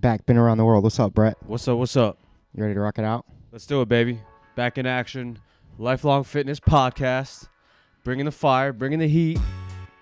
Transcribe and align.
Back, 0.00 0.26
been 0.26 0.36
around 0.36 0.58
the 0.58 0.64
world. 0.64 0.84
What's 0.84 1.00
up, 1.00 1.12
Brett? 1.12 1.36
What's 1.44 1.66
up? 1.66 1.76
What's 1.76 1.96
up? 1.96 2.18
You 2.54 2.62
ready 2.62 2.74
to 2.74 2.78
rock 2.80 2.98
it 3.00 3.04
out? 3.04 3.26
Let's 3.50 3.66
do 3.66 3.82
it, 3.82 3.88
baby. 3.88 4.20
Back 4.54 4.78
in 4.78 4.86
action. 4.86 5.40
Lifelong 5.76 6.22
Fitness 6.22 6.60
Podcast. 6.60 7.48
Bringing 8.04 8.24
the 8.24 8.30
fire, 8.30 8.72
bringing 8.72 9.00
the 9.00 9.08
heat. 9.08 9.40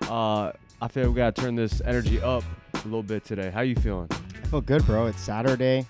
Uh, 0.03 0.53
I 0.83 0.89
feel 0.89 1.09
we 1.09 1.17
gotta 1.17 1.41
turn 1.41 1.55
this 1.55 1.81
energy 1.83 2.21
up 2.21 2.45
a 2.75 2.85
little 2.85 3.03
bit 3.03 3.25
today. 3.25 3.51
How 3.51 3.63
you 3.63 3.75
feeling? 3.75 4.09
I 4.11 4.47
feel 4.49 4.61
good, 4.61 4.85
bro. 4.85 5.07
It's 5.07 5.21
Saturday. 5.23 5.87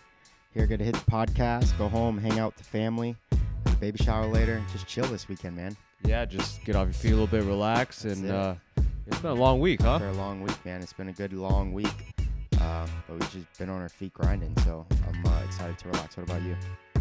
Here, 0.54 0.68
gonna 0.68 0.84
hit 0.84 0.94
the 0.94 1.10
podcast, 1.10 1.76
go 1.76 1.88
home, 1.88 2.16
hang 2.16 2.38
out 2.38 2.54
with 2.54 2.64
the 2.64 2.70
family, 2.70 3.16
have 3.66 3.74
a 3.74 3.76
baby 3.78 3.98
shower 4.02 4.26
later, 4.26 4.62
just 4.72 4.86
chill 4.86 5.04
this 5.06 5.28
weekend, 5.28 5.54
man. 5.56 5.76
Yeah, 6.04 6.24
just 6.24 6.64
get 6.64 6.76
off 6.76 6.86
your 6.86 6.94
feet 6.94 7.08
a 7.10 7.16
little 7.16 7.26
bit, 7.26 7.42
relax, 7.44 8.02
That's 8.02 8.20
and 8.20 8.28
it. 8.30 8.34
uh, 8.34 8.54
it's 9.06 9.18
been 9.18 9.32
a 9.32 9.34
long 9.34 9.60
week, 9.60 9.82
huh? 9.82 9.96
After 9.96 10.08
a 10.08 10.12
long 10.12 10.40
week, 10.40 10.64
man. 10.64 10.80
It's 10.80 10.94
been 10.94 11.08
a 11.08 11.12
good 11.12 11.34
long 11.34 11.74
week. 11.74 12.15
Uh, 12.66 12.84
but 13.06 13.20
we've 13.20 13.32
just 13.32 13.58
been 13.58 13.70
on 13.70 13.80
our 13.80 13.88
feet 13.88 14.12
grinding, 14.12 14.52
so 14.64 14.84
I'm 15.06 15.24
uh, 15.24 15.42
excited 15.44 15.78
to 15.78 15.88
relax. 15.88 16.16
What 16.16 16.24
about 16.24 16.42
you? 16.42 16.56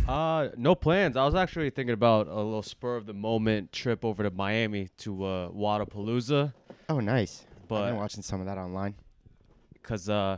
Uh, 0.07 0.49
no 0.57 0.75
plans. 0.75 1.17
I 1.17 1.25
was 1.25 1.33
actually 1.33 1.71
thinking 1.71 1.93
about 1.93 2.27
a 2.27 2.35
little 2.35 2.61
spur 2.61 2.95
of 2.97 3.07
the 3.07 3.15
moment 3.15 3.71
trip 3.71 4.05
over 4.05 4.21
to 4.21 4.29
Miami 4.29 4.89
to 4.99 5.23
uh, 5.25 5.49
Wodapalooza, 5.49 6.53
Oh, 6.87 6.99
nice. 6.99 7.45
But 7.67 7.81
I've 7.81 7.89
been 7.93 7.97
watching 7.97 8.21
some 8.21 8.41
of 8.41 8.45
that 8.45 8.59
online. 8.59 8.93
cause 9.81 10.07
uh, 10.07 10.37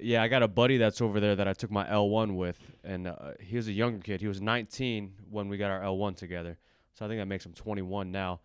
yeah, 0.00 0.20
I 0.20 0.26
got 0.26 0.42
a 0.42 0.48
buddy 0.48 0.78
that's 0.78 1.00
over 1.00 1.20
there 1.20 1.36
that 1.36 1.46
I 1.46 1.52
took 1.52 1.70
my 1.70 1.84
L1 1.86 2.34
with, 2.34 2.58
and 2.82 3.06
uh, 3.06 3.14
he 3.40 3.54
was 3.54 3.68
a 3.68 3.72
younger 3.72 4.00
kid. 4.00 4.20
He 4.20 4.26
was 4.26 4.40
19 4.40 5.12
when 5.30 5.48
we 5.48 5.56
got 5.58 5.70
our 5.70 5.80
L1 5.80 6.16
together, 6.16 6.58
so 6.94 7.04
I 7.04 7.08
think 7.08 7.20
that 7.20 7.26
makes 7.26 7.46
him 7.46 7.52
21 7.52 8.10
now. 8.10 8.40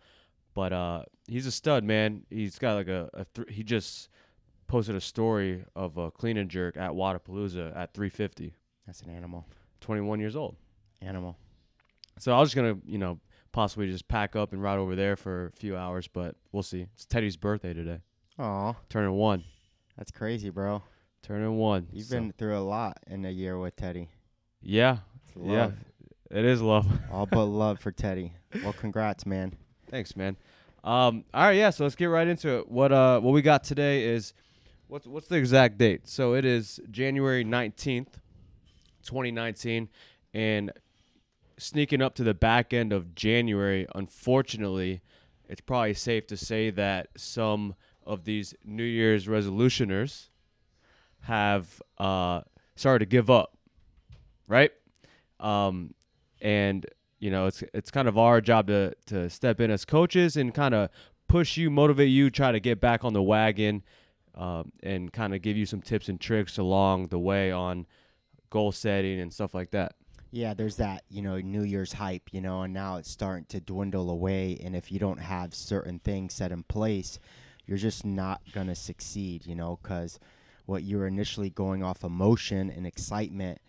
But 0.53 0.71
uh, 0.71 1.03
he's 1.27 1.47
a 1.47 1.51
stud, 1.51 1.83
man. 1.83 2.25
He's 2.29 2.59
got 2.59 2.75
like 2.75 2.87
a, 2.89 3.09
a 3.15 3.25
th- 3.33 3.47
he 3.49 3.63
just 3.63 4.09
posted 4.69 4.95
a 4.95 5.01
story 5.01 5.65
of 5.75 5.97
a 5.97 6.09
clean 6.11 6.37
and 6.37 6.49
jerk 6.49 6.77
at 6.77 6.91
Wodapalooza 6.91 7.75
at 7.75 7.93
350, 7.93 8.53
That's 8.85 9.01
an 9.01 9.09
animal. 9.09 9.45
21 9.81 10.19
years 10.21 10.35
old. 10.37 10.55
Animal. 11.01 11.35
So 12.19 12.33
I 12.33 12.39
was 12.39 12.49
just 12.49 12.55
gonna, 12.55 12.77
you 12.85 12.97
know, 12.97 13.19
possibly 13.51 13.87
just 13.91 14.07
pack 14.07 14.35
up 14.35 14.53
and 14.53 14.61
ride 14.61 14.77
over 14.77 14.95
there 14.95 15.15
for 15.17 15.47
a 15.47 15.51
few 15.51 15.75
hours, 15.75 16.07
but 16.07 16.35
we'll 16.51 16.63
see. 16.63 16.87
It's 16.93 17.05
Teddy's 17.05 17.35
birthday 17.37 17.73
today, 17.73 17.99
Aw, 18.37 18.75
turning 18.89 19.13
one, 19.13 19.43
that's 19.97 20.11
crazy, 20.11 20.49
bro. 20.49 20.83
turning 21.23 21.57
one. 21.57 21.87
You've 21.91 22.05
So, 22.07 22.15
been 22.17 22.31
through 22.33 22.57
a 22.57 22.59
lot 22.59 22.97
in 23.07 23.25
a 23.25 23.29
year 23.31 23.57
with 23.57 23.75
Teddy. 23.75 24.09
yeah, 24.61 24.99
It's 25.25 25.35
Yeah. 25.35 25.65
love. 25.65 25.73
it 26.31 26.45
is 26.45 26.61
love. 26.61 26.85
All 27.11 27.25
but 27.25 27.45
love 27.45 27.79
for 27.79 27.91
Teddy. 27.91 28.33
Well, 28.63 28.73
congrats, 28.73 29.25
man. 29.25 29.55
Thanks, 29.89 30.15
man. 30.15 30.37
Um, 30.83 31.25
all 31.33 31.43
right, 31.43 31.57
yeah. 31.57 31.71
So 31.71 31.83
let's 31.83 31.95
get 31.95 32.05
right 32.05 32.27
into 32.27 32.59
it. 32.59 32.69
What 32.69 32.91
uh, 32.91 33.19
what 33.19 33.31
we 33.33 33.41
got 33.41 33.63
today 33.65 34.03
is 34.05 34.33
what's 34.89 35.07
what's 35.07 35.27
the 35.27 35.37
exact 35.37 35.77
date? 35.77 36.07
So 36.07 36.33
it 36.33 36.43
is 36.43 36.81
January 36.91 37.43
nineteenth, 37.43 38.19
twenty 39.05 39.31
nineteen, 39.31 39.87
and 40.33 40.71
sneaking 41.57 42.01
up 42.01 42.15
to 42.15 42.23
the 42.23 42.33
back 42.33 42.73
end 42.73 42.91
of 42.91 43.15
January. 43.15 43.87
Unfortunately, 43.95 45.01
it's 45.47 45.61
probably 45.61 45.93
safe 45.93 46.27
to 46.27 46.37
say 46.37 46.69
that 46.71 47.07
some 47.15 47.75
of 48.05 48.25
these 48.25 48.53
New 48.65 48.83
Year's 48.83 49.27
resolutioners 49.27 50.29
have 51.21 51.81
uh 51.97 52.41
started 52.75 53.05
to 53.05 53.09
give 53.09 53.29
up, 53.29 53.57
right? 54.47 54.71
Um, 55.39 55.93
and 56.41 56.85
you 57.19 57.29
know 57.29 57.45
it's 57.45 57.63
it's 57.73 57.91
kind 57.91 58.07
of 58.07 58.17
our 58.17 58.41
job 58.41 58.67
to 58.67 58.93
to 59.05 59.29
step 59.29 59.61
in 59.61 59.69
as 59.69 59.85
coaches 59.85 60.35
and 60.35 60.53
kind 60.53 60.73
of 60.73 60.89
push 61.27 61.57
you 61.57 61.69
motivate 61.69 62.09
you 62.09 62.31
try 62.31 62.51
to 62.51 62.59
get 62.59 62.81
back 62.81 63.03
on 63.03 63.13
the 63.13 63.21
wagon 63.21 63.83
um, 64.39 64.71
and 64.81 65.13
kind 65.13 65.35
of 65.35 65.41
give 65.43 65.57
you 65.57 65.67
some 65.67 65.81
tips 65.81 66.09
and 66.09 66.19
tricks 66.19 66.57
along 66.57 67.07
the 67.07 67.19
way 67.19 67.51
on 67.51 67.85
goal 68.49 68.71
setting 68.71 69.19
and 69.19 69.31
stuff 69.31 69.53
like 69.53 69.69
that 69.69 69.93
Yeah, 70.31 70.53
there's 70.53 70.75
that, 70.75 71.03
you 71.09 71.21
know, 71.23 71.39
New 71.39 71.63
Year's 71.63 71.93
hype, 71.93 72.29
you 72.31 72.41
know, 72.41 72.61
and 72.61 72.73
now 72.73 72.97
it's 72.97 73.09
starting 73.09 73.45
to 73.45 73.59
dwindle 73.59 74.11
away. 74.11 74.59
And 74.63 74.75
if 74.75 74.91
you 74.91 74.99
don't 74.99 75.19
have 75.19 75.55
certain 75.55 75.99
things 75.99 76.35
set 76.35 76.51
in 76.51 76.63
place, 76.63 77.17
you're 77.65 77.79
just 77.79 78.05
not 78.05 78.41
going 78.53 78.67
to 78.67 78.75
succeed, 78.75 79.47
you 79.47 79.55
know, 79.55 79.79
because 79.81 80.19
what 80.67 80.83
you 80.83 80.97
were 80.99 81.07
initially 81.07 81.49
going 81.49 81.83
off 81.83 82.03
emotion 82.03 82.69
and 82.69 82.85
excitement 82.85 83.59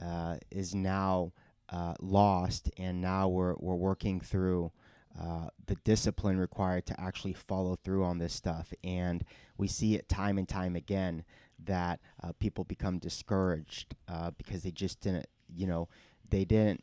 uh, 0.00 0.36
is 0.52 0.72
now 0.72 1.32
uh, 1.68 1.94
lost. 2.00 2.70
And 2.78 3.00
now 3.00 3.28
we're, 3.28 3.54
we're 3.58 3.74
working 3.74 4.20
through 4.20 4.70
uh, 5.20 5.48
the 5.66 5.76
discipline 5.76 6.38
required 6.38 6.86
to 6.86 7.00
actually 7.00 7.32
follow 7.32 7.76
through 7.76 8.04
on 8.04 8.18
this 8.18 8.32
stuff. 8.32 8.72
And 8.82 9.24
we 9.56 9.68
see 9.68 9.94
it 9.94 10.08
time 10.08 10.38
and 10.38 10.48
time 10.48 10.76
again 10.76 11.24
that 11.64 12.00
uh, 12.22 12.32
people 12.38 12.64
become 12.64 12.98
discouraged 12.98 13.94
uh, 14.08 14.32
because 14.36 14.62
they 14.62 14.72
just 14.72 15.00
didn't, 15.00 15.26
you 15.54 15.66
know, 15.66 15.88
they 16.28 16.44
didn't 16.44 16.82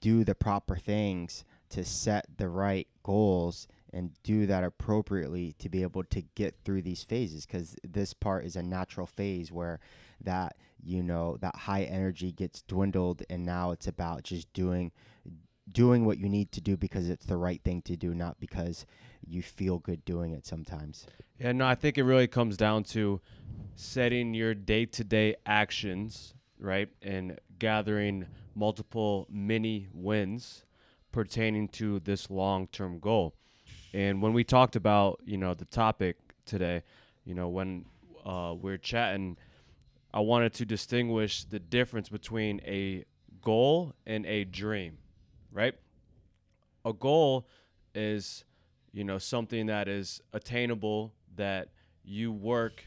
do 0.00 0.24
the 0.24 0.34
proper 0.34 0.76
things 0.76 1.44
to 1.70 1.84
set 1.84 2.26
the 2.36 2.48
right 2.48 2.86
goals 3.02 3.66
and 3.92 4.10
do 4.22 4.46
that 4.46 4.64
appropriately 4.64 5.54
to 5.58 5.68
be 5.68 5.82
able 5.82 6.04
to 6.04 6.22
get 6.34 6.54
through 6.64 6.82
these 6.82 7.02
phases 7.02 7.46
because 7.46 7.76
this 7.84 8.12
part 8.12 8.44
is 8.44 8.56
a 8.56 8.62
natural 8.62 9.06
phase 9.06 9.52
where 9.52 9.78
that 10.20 10.56
you 10.82 11.02
know 11.02 11.36
that 11.40 11.54
high 11.54 11.82
energy 11.82 12.32
gets 12.32 12.62
dwindled 12.62 13.22
and 13.30 13.44
now 13.44 13.70
it's 13.70 13.86
about 13.86 14.22
just 14.22 14.52
doing 14.52 14.90
doing 15.70 16.04
what 16.04 16.18
you 16.18 16.28
need 16.28 16.52
to 16.52 16.60
do 16.60 16.76
because 16.76 17.08
it's 17.08 17.26
the 17.26 17.36
right 17.36 17.62
thing 17.62 17.82
to 17.82 17.96
do 17.96 18.14
not 18.14 18.38
because 18.38 18.86
you 19.26 19.42
feel 19.42 19.78
good 19.78 20.04
doing 20.04 20.32
it 20.32 20.46
sometimes. 20.46 21.06
Yeah 21.38 21.52
no 21.52 21.66
i 21.66 21.74
think 21.74 21.98
it 21.98 22.04
really 22.04 22.26
comes 22.26 22.56
down 22.56 22.84
to 22.84 23.20
setting 23.74 24.34
your 24.34 24.54
day-to-day 24.54 25.34
actions 25.46 26.34
right 26.58 26.88
and 27.02 27.38
gathering 27.58 28.26
multiple 28.54 29.26
mini 29.30 29.88
wins 29.92 30.64
pertaining 31.12 31.68
to 31.68 32.00
this 32.00 32.28
long-term 32.28 32.98
goal. 32.98 33.34
And 33.92 34.20
when 34.20 34.32
we 34.32 34.44
talked 34.44 34.76
about 34.76 35.20
you 35.24 35.38
know 35.38 35.54
the 35.54 35.64
topic 35.64 36.16
today 36.44 36.82
you 37.24 37.34
know 37.34 37.48
when 37.48 37.86
uh, 38.24 38.54
we're 38.60 38.76
chatting 38.76 39.36
i 40.12 40.20
wanted 40.20 40.52
to 40.54 40.64
distinguish 40.64 41.44
the 41.44 41.58
difference 41.58 42.08
between 42.08 42.60
a 42.64 43.04
goal 43.42 43.94
and 44.06 44.26
a 44.26 44.44
dream 44.44 44.98
right? 45.54 45.74
A 46.84 46.92
goal 46.92 47.48
is 47.94 48.44
you 48.92 49.04
know 49.04 49.18
something 49.18 49.66
that 49.66 49.88
is 49.88 50.20
attainable 50.34 51.14
that 51.36 51.68
you 52.04 52.30
work 52.30 52.84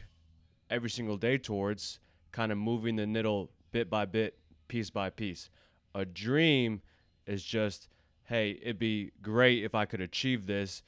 every 0.70 0.90
single 0.90 1.16
day 1.16 1.38
towards 1.38 1.98
kind 2.30 2.52
of 2.52 2.58
moving 2.58 2.94
the 2.96 3.06
needle 3.06 3.50
bit 3.72 3.90
by 3.90 4.04
bit 4.04 4.38
piece 4.68 4.90
by 4.90 5.10
piece. 5.10 5.50
A 5.94 6.04
dream 6.04 6.82
is 7.26 7.42
just 7.42 7.88
hey 8.24 8.58
it'd 8.62 8.78
be 8.78 9.10
great 9.22 9.64
if 9.64 9.74
i 9.74 9.84
could 9.84 10.00
achieve 10.00 10.46
this 10.46 10.82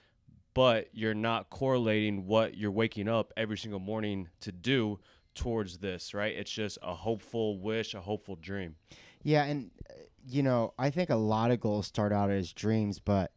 but 0.53 0.89
you're 0.93 1.15
not 1.15 1.49
correlating 1.49 2.27
what 2.27 2.57
you're 2.57 2.71
waking 2.71 3.09
up 3.09 3.33
every 3.37 3.57
single 3.57 3.81
morning 3.81 4.29
to 4.41 4.53
do 4.53 4.99
towards 5.35 5.79
this 5.79 6.13
right? 6.15 6.35
It's 6.35 6.51
just 6.51 6.79
a 6.83 6.95
hopeful 6.95 7.59
wish 7.59 7.95
a 7.95 8.01
hopeful 8.01 8.37
dream. 8.37 8.77
Yeah, 9.23 9.45
and 9.45 9.71
uh, 9.89 9.95
you 10.27 10.43
know, 10.43 10.75
I 10.79 10.91
think 10.91 11.11
a 11.11 11.17
lot 11.17 11.51
of 11.51 11.61
goals 11.61 11.87
start 11.87 12.13
out 12.13 12.31
as 12.31 12.53
dreams, 12.53 12.99
but 12.99 13.33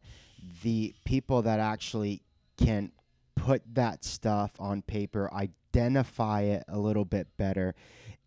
the 0.62 0.94
people 1.04 1.42
that 1.42 1.60
actually 1.60 2.22
can 2.56 2.92
put 3.34 3.62
that 3.74 4.04
stuff 4.04 4.52
on 4.58 4.82
paper, 4.82 5.30
identify 5.32 6.42
it 6.42 6.64
a 6.68 6.78
little 6.78 7.04
bit 7.04 7.28
better, 7.36 7.74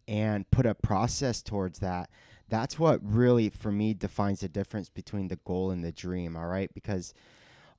and 0.07 0.49
put 0.51 0.65
a 0.65 0.75
process 0.75 1.41
towards 1.41 1.79
that, 1.79 2.09
that's 2.49 2.79
what 2.79 2.99
really, 3.03 3.49
for 3.49 3.71
me, 3.71 3.93
defines 3.93 4.39
the 4.39 4.47
difference 4.47 4.89
between 4.89 5.27
the 5.27 5.39
goal 5.45 5.71
and 5.71 5.83
the 5.83 5.91
dream, 5.91 6.37
all 6.37 6.47
right? 6.47 6.73
Because 6.73 7.13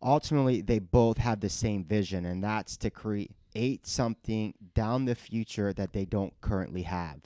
ultimately, 0.02 0.60
they 0.60 0.78
both 0.78 1.18
have 1.18 1.40
the 1.40 1.48
same 1.48 1.84
vision, 1.84 2.26
and 2.26 2.44
that's 2.44 2.76
to 2.78 2.90
create 2.90 3.86
something 3.86 4.54
down 4.74 5.06
the 5.06 5.14
future 5.14 5.72
that 5.72 5.92
they 5.92 6.04
don't 6.04 6.38
currently 6.40 6.82
have. 6.82 7.20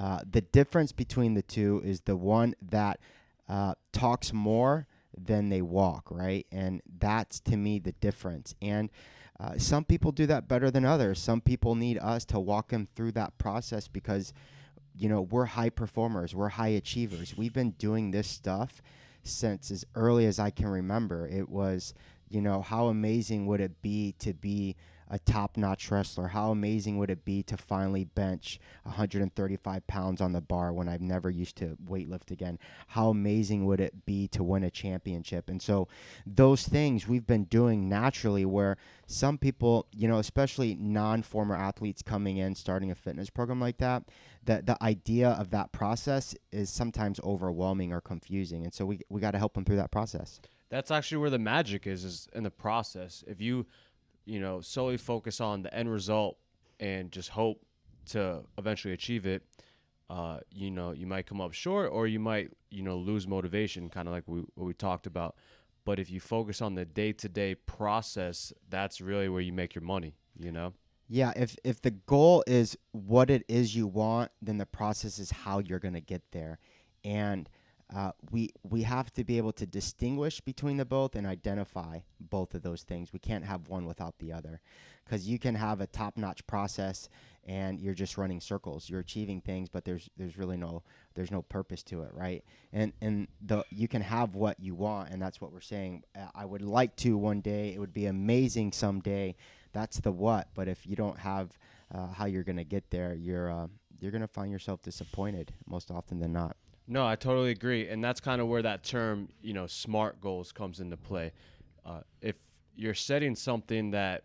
Uh, 0.00 0.20
the 0.28 0.40
difference 0.40 0.92
between 0.92 1.34
the 1.34 1.42
two 1.42 1.82
is 1.84 2.00
the 2.00 2.16
one 2.16 2.54
that 2.62 2.98
uh, 3.50 3.74
talks 3.92 4.32
more 4.32 4.86
than 5.14 5.50
they 5.50 5.60
walk, 5.60 6.10
right? 6.10 6.46
And 6.50 6.80
that's 6.98 7.38
to 7.40 7.56
me 7.56 7.78
the 7.78 7.92
difference. 7.92 8.54
And 8.62 8.88
uh, 9.38 9.58
some 9.58 9.84
people 9.84 10.10
do 10.10 10.24
that 10.26 10.48
better 10.48 10.70
than 10.70 10.86
others. 10.86 11.18
Some 11.18 11.42
people 11.42 11.74
need 11.74 11.98
us 11.98 12.24
to 12.26 12.40
walk 12.40 12.68
them 12.68 12.88
through 12.96 13.12
that 13.12 13.36
process 13.36 13.88
because, 13.88 14.32
you 14.96 15.08
know, 15.08 15.20
we're 15.20 15.44
high 15.44 15.70
performers, 15.70 16.34
we're 16.34 16.48
high 16.48 16.68
achievers. 16.68 17.36
We've 17.36 17.52
been 17.52 17.72
doing 17.72 18.10
this 18.10 18.28
stuff 18.28 18.80
since 19.22 19.70
as 19.70 19.84
early 19.94 20.24
as 20.24 20.38
I 20.38 20.48
can 20.48 20.68
remember. 20.68 21.28
It 21.28 21.50
was, 21.50 21.92
you 22.30 22.40
know, 22.40 22.62
how 22.62 22.86
amazing 22.86 23.46
would 23.46 23.60
it 23.60 23.82
be 23.82 24.14
to 24.20 24.32
be 24.32 24.76
a 25.10 25.18
top 25.18 25.56
notch 25.56 25.90
wrestler? 25.90 26.28
How 26.28 26.50
amazing 26.50 26.96
would 26.98 27.10
it 27.10 27.24
be 27.24 27.42
to 27.42 27.56
finally 27.56 28.04
bench 28.04 28.60
135 28.84 29.86
pounds 29.86 30.20
on 30.20 30.32
the 30.32 30.40
bar 30.40 30.72
when 30.72 30.88
I've 30.88 31.00
never 31.00 31.28
used 31.28 31.56
to 31.56 31.76
weightlift 31.84 32.30
again? 32.30 32.58
How 32.86 33.10
amazing 33.10 33.66
would 33.66 33.80
it 33.80 34.06
be 34.06 34.28
to 34.28 34.44
win 34.44 34.62
a 34.62 34.70
championship? 34.70 35.50
And 35.50 35.60
so, 35.60 35.88
those 36.24 36.66
things 36.66 37.08
we've 37.08 37.26
been 37.26 37.44
doing 37.44 37.88
naturally, 37.88 38.44
where 38.44 38.76
some 39.06 39.36
people, 39.36 39.86
you 39.92 40.06
know, 40.06 40.18
especially 40.18 40.76
non 40.76 41.22
former 41.22 41.56
athletes 41.56 42.02
coming 42.02 42.36
in, 42.36 42.54
starting 42.54 42.90
a 42.90 42.94
fitness 42.94 43.28
program 43.28 43.60
like 43.60 43.78
that, 43.78 44.04
the, 44.44 44.62
the 44.64 44.82
idea 44.82 45.30
of 45.30 45.50
that 45.50 45.72
process 45.72 46.34
is 46.52 46.70
sometimes 46.70 47.20
overwhelming 47.24 47.92
or 47.92 48.00
confusing. 48.00 48.64
And 48.64 48.72
so, 48.72 48.86
we, 48.86 49.00
we 49.08 49.20
got 49.20 49.32
to 49.32 49.38
help 49.38 49.54
them 49.54 49.64
through 49.64 49.76
that 49.76 49.90
process. 49.90 50.40
That's 50.70 50.92
actually 50.92 51.18
where 51.18 51.30
the 51.30 51.38
magic 51.38 51.86
is, 51.86 52.04
is 52.04 52.28
in 52.32 52.44
the 52.44 52.50
process. 52.50 53.24
If 53.26 53.40
you 53.40 53.66
you 54.24 54.40
know, 54.40 54.60
solely 54.60 54.96
focus 54.96 55.40
on 55.40 55.62
the 55.62 55.74
end 55.74 55.90
result 55.90 56.38
and 56.78 57.10
just 57.10 57.30
hope 57.30 57.62
to 58.06 58.42
eventually 58.58 58.94
achieve 58.94 59.26
it, 59.26 59.42
uh, 60.08 60.38
you 60.50 60.70
know, 60.70 60.92
you 60.92 61.06
might 61.06 61.26
come 61.26 61.40
up 61.40 61.52
short 61.52 61.90
or 61.92 62.06
you 62.06 62.18
might, 62.18 62.50
you 62.70 62.82
know, 62.82 62.96
lose 62.96 63.28
motivation, 63.28 63.88
kind 63.88 64.08
of 64.08 64.14
like 64.14 64.24
we, 64.26 64.40
what 64.54 64.64
we 64.64 64.74
talked 64.74 65.06
about. 65.06 65.36
But 65.84 65.98
if 65.98 66.10
you 66.10 66.20
focus 66.20 66.60
on 66.60 66.74
the 66.74 66.84
day 66.84 67.12
to 67.12 67.28
day 67.28 67.54
process, 67.54 68.52
that's 68.68 69.00
really 69.00 69.28
where 69.28 69.40
you 69.40 69.52
make 69.52 69.74
your 69.74 69.84
money, 69.84 70.14
you 70.38 70.52
know? 70.52 70.74
Yeah, 71.08 71.32
if 71.34 71.56
if 71.64 71.82
the 71.82 71.90
goal 71.90 72.44
is 72.46 72.78
what 72.92 73.30
it 73.30 73.44
is 73.48 73.74
you 73.74 73.88
want, 73.88 74.30
then 74.40 74.58
the 74.58 74.66
process 74.66 75.18
is 75.18 75.32
how 75.32 75.58
you're 75.58 75.80
going 75.80 75.94
to 75.94 76.00
get 76.00 76.22
there. 76.30 76.60
And 77.04 77.48
uh, 77.94 78.12
we 78.30 78.50
we 78.62 78.82
have 78.82 79.12
to 79.14 79.24
be 79.24 79.36
able 79.38 79.52
to 79.52 79.66
distinguish 79.66 80.40
between 80.40 80.76
the 80.76 80.84
both 80.84 81.16
and 81.16 81.26
identify 81.26 82.00
both 82.20 82.54
of 82.54 82.62
those 82.62 82.82
things. 82.82 83.12
We 83.12 83.18
can't 83.18 83.44
have 83.44 83.68
one 83.68 83.86
without 83.86 84.18
the 84.18 84.32
other, 84.32 84.60
because 85.04 85.28
you 85.28 85.38
can 85.38 85.54
have 85.56 85.80
a 85.80 85.86
top-notch 85.86 86.46
process 86.46 87.08
and 87.44 87.80
you're 87.80 87.94
just 87.94 88.16
running 88.16 88.40
circles. 88.40 88.88
You're 88.88 89.00
achieving 89.00 89.40
things, 89.40 89.68
but 89.68 89.84
there's 89.84 90.08
there's 90.16 90.36
really 90.36 90.56
no 90.56 90.82
there's 91.14 91.30
no 91.32 91.42
purpose 91.42 91.82
to 91.84 92.02
it, 92.02 92.12
right? 92.14 92.44
And 92.72 92.92
and 93.00 93.28
the 93.40 93.64
you 93.70 93.88
can 93.88 94.02
have 94.02 94.34
what 94.34 94.60
you 94.60 94.74
want, 94.74 95.10
and 95.10 95.20
that's 95.20 95.40
what 95.40 95.52
we're 95.52 95.60
saying. 95.60 96.04
Uh, 96.16 96.26
I 96.34 96.44
would 96.44 96.62
like 96.62 96.94
to 96.96 97.16
one 97.16 97.40
day. 97.40 97.74
It 97.74 97.80
would 97.80 97.94
be 97.94 98.06
amazing 98.06 98.72
someday. 98.72 99.34
That's 99.72 99.98
the 100.00 100.12
what. 100.12 100.48
But 100.54 100.68
if 100.68 100.86
you 100.86 100.96
don't 100.96 101.18
have 101.18 101.58
uh, 101.92 102.08
how 102.08 102.26
you're 102.26 102.44
gonna 102.44 102.64
get 102.64 102.90
there, 102.90 103.14
you're 103.14 103.50
uh, 103.50 103.66
you're 103.98 104.12
gonna 104.12 104.28
find 104.28 104.52
yourself 104.52 104.82
disappointed 104.82 105.52
most 105.66 105.90
often 105.90 106.20
than 106.20 106.32
not. 106.32 106.56
No, 106.92 107.06
I 107.06 107.14
totally 107.14 107.52
agree, 107.52 107.88
and 107.88 108.02
that's 108.02 108.18
kind 108.18 108.40
of 108.40 108.48
where 108.48 108.62
that 108.62 108.82
term, 108.82 109.28
you 109.42 109.52
know, 109.52 109.68
SMART 109.68 110.20
goals 110.20 110.50
comes 110.50 110.80
into 110.80 110.96
play. 110.96 111.30
Uh, 111.86 112.00
if 112.20 112.34
you're 112.74 112.94
setting 112.94 113.36
something 113.36 113.92
that, 113.92 114.24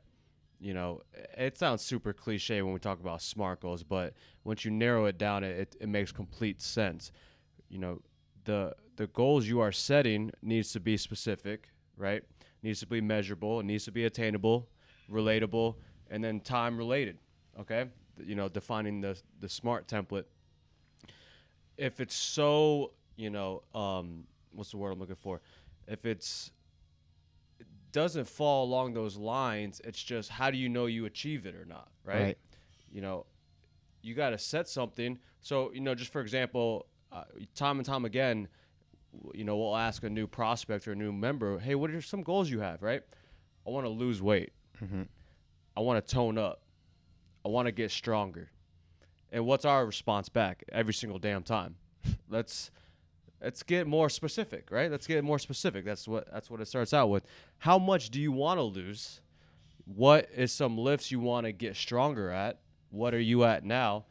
you 0.60 0.74
know, 0.74 1.04
it 1.38 1.60
sounds 1.60 1.84
super 1.84 2.12
cliche 2.12 2.64
when 2.64 2.74
we 2.74 2.80
talk 2.80 3.00
about 3.00 3.22
SMART 3.22 3.62
goals, 3.62 3.84
but 3.84 4.16
once 4.44 4.66
you 4.66 4.72
narrow 4.72 5.06
it 5.06 5.20
down, 5.20 5.44
it, 5.44 5.76
it 5.80 5.88
makes 5.88 6.12
complete 6.12 6.60
sense. 6.60 7.12
You 7.70 7.78
know, 7.78 8.02
the 8.46 8.74
the 8.96 9.06
goals 9.08 9.46
you 9.46 9.60
are 9.60 9.72
setting 9.72 10.32
needs 10.42 10.72
to 10.72 10.80
be 10.80 10.98
specific, 10.98 11.70
right? 11.98 12.24
Needs 12.64 12.80
to 12.80 12.88
be 12.88 13.00
measurable. 13.00 13.60
It 13.60 13.68
needs 13.68 13.86
to 13.86 13.92
be 13.92 14.06
attainable, 14.06 14.70
relatable, 15.08 15.76
and 16.10 16.24
then 16.24 16.40
time 16.40 16.80
related. 16.80 17.20
Okay, 17.60 17.86
you 18.26 18.34
know, 18.34 18.50
defining 18.50 19.02
the 19.02 19.22
the 19.40 19.50
SMART 19.50 19.88
template 19.88 20.26
if 21.78 22.00
it's 22.00 22.16
so, 22.16 22.92
you 23.16 23.30
know, 23.30 23.64
um, 23.74 24.26
what's 24.52 24.72
the 24.72 24.78
word 24.78 24.92
I'm 24.92 25.00
looking 25.00 25.16
for? 25.16 25.42
If 25.88 26.06
it's 26.06 26.52
it 27.60 27.68
doesn't 27.92 28.28
fall 28.28 28.66
along 28.66 28.94
those 28.94 29.18
lines, 29.18 29.82
it's 29.84 30.02
just 30.02 30.30
how 30.30 30.52
do 30.52 30.58
you 30.58 30.70
know 30.70 30.86
you 30.86 31.06
achieve 31.06 31.46
it 31.46 31.56
or 31.56 31.66
not, 31.66 31.90
right? 32.04 32.22
right. 32.22 32.38
You 32.92 33.02
know, 33.02 33.26
you 34.02 34.14
got 34.14 34.30
to 34.30 34.38
set 34.38 34.68
something. 34.70 35.20
So, 35.42 35.72
you 35.74 35.82
know, 35.82 35.96
just 35.96 36.12
for 36.12 36.22
example, 36.22 36.88
uh, 37.12 37.24
time 37.56 37.78
and 37.78 37.86
time 37.86 38.06
again, 38.06 38.48
you 39.34 39.44
know, 39.44 39.58
we'll 39.58 39.76
ask 39.76 40.04
a 40.04 40.10
new 40.10 40.28
prospect 40.28 40.88
or 40.88 40.92
a 40.92 40.96
new 40.96 41.12
member, 41.12 41.60
hey, 41.60 41.76
what 41.76 41.90
are 41.92 42.02
some 42.02 42.22
goals 42.22 42.50
you 42.50 42.60
have, 42.60 42.82
right? 42.82 43.02
I 43.66 43.70
want 43.70 43.86
to 43.86 43.90
lose 43.90 44.22
weight. 44.22 44.52
Mm-hmm. 44.84 45.04
I 45.76 45.80
want 45.80 46.06
to 46.06 46.14
tone 46.14 46.38
up. 46.38 46.62
I 47.46 47.50
want 47.50 47.68
to 47.68 47.72
get 47.72 47.92
stronger. 47.92 48.50
And 49.32 49.46
what's 49.46 49.66
our 49.66 49.86
response 49.86 50.30
back 50.30 50.64
every 50.72 50.94
single 50.94 51.20
damn 51.20 51.44
time? 51.44 51.76
let's 52.30 52.72
let's 53.42 53.64
get 53.64 53.88
more 53.88 54.10
specific, 54.10 54.70
right? 54.72 54.90
Let's 54.90 55.08
get 55.08 55.24
more 55.24 55.40
specific. 55.40 55.86
That's 55.86 56.08
what 56.08 56.32
that's 56.32 56.50
what 56.50 56.62
it 56.62 56.68
starts 56.68 56.94
out 56.94 57.10
with. 57.10 57.26
How 57.60 57.78
much 57.78 58.10
do 58.10 58.20
you 58.20 58.32
want 58.32 58.58
to 58.60 58.64
lose? 58.64 59.22
What 59.86 60.30
is 60.36 60.52
some 60.52 60.78
lifts 60.78 61.12
you 61.12 61.20
want 61.20 61.46
to 61.46 61.52
get 61.52 61.76
stronger 61.76 62.32
at? 62.32 62.60
What 62.90 63.14
are 63.14 63.20
you 63.20 63.44
at 63.44 63.64
now? 63.64 64.06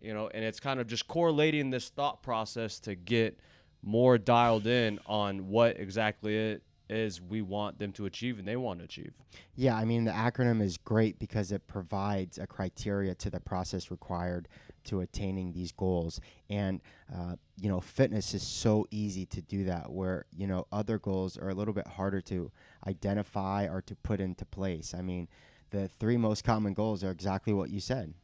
You 0.00 0.12
know, 0.12 0.28
and 0.34 0.44
it's 0.44 0.60
kind 0.60 0.80
of 0.80 0.86
just 0.86 1.08
correlating 1.08 1.70
this 1.70 1.88
thought 1.88 2.22
process 2.22 2.78
to 2.80 2.94
get 2.94 3.38
more 3.82 4.18
dialed 4.18 4.66
in 4.66 4.98
on 5.06 5.48
what 5.48 5.78
exactly 5.78 6.36
it 6.36 6.62
is 6.88 7.20
we 7.20 7.40
want 7.40 7.78
them 7.78 7.92
to 7.92 8.06
achieve 8.06 8.38
and 8.38 8.46
they 8.46 8.56
want 8.56 8.80
to 8.80 8.84
achieve. 8.84 9.12
Yeah, 9.54 9.76
I 9.76 9.84
mean 9.84 10.04
the 10.04 10.12
acronym 10.12 10.62
is 10.62 10.76
great 10.76 11.18
because 11.18 11.52
it 11.52 11.66
provides 11.66 12.38
a 12.38 12.46
criteria 12.46 13.14
to 13.16 13.30
the 13.30 13.40
process 13.40 13.90
required 13.90 14.48
to 14.84 15.00
attaining 15.00 15.52
these 15.52 15.72
goals. 15.72 16.20
And 16.50 16.80
uh, 17.14 17.36
you 17.58 17.68
know, 17.68 17.80
fitness 17.80 18.34
is 18.34 18.42
so 18.42 18.86
easy 18.90 19.24
to 19.26 19.40
do 19.40 19.64
that. 19.64 19.90
Where 19.90 20.26
you 20.36 20.46
know 20.46 20.66
other 20.72 20.98
goals 20.98 21.38
are 21.38 21.48
a 21.48 21.54
little 21.54 21.74
bit 21.74 21.86
harder 21.86 22.20
to 22.22 22.50
identify 22.86 23.66
or 23.66 23.80
to 23.82 23.94
put 23.96 24.20
into 24.20 24.44
place. 24.44 24.94
I 24.94 25.00
mean, 25.00 25.28
the 25.70 25.88
three 25.88 26.16
most 26.16 26.44
common 26.44 26.74
goals 26.74 27.02
are 27.02 27.10
exactly 27.10 27.52
what 27.52 27.70
you 27.70 27.80
said. 27.80 28.14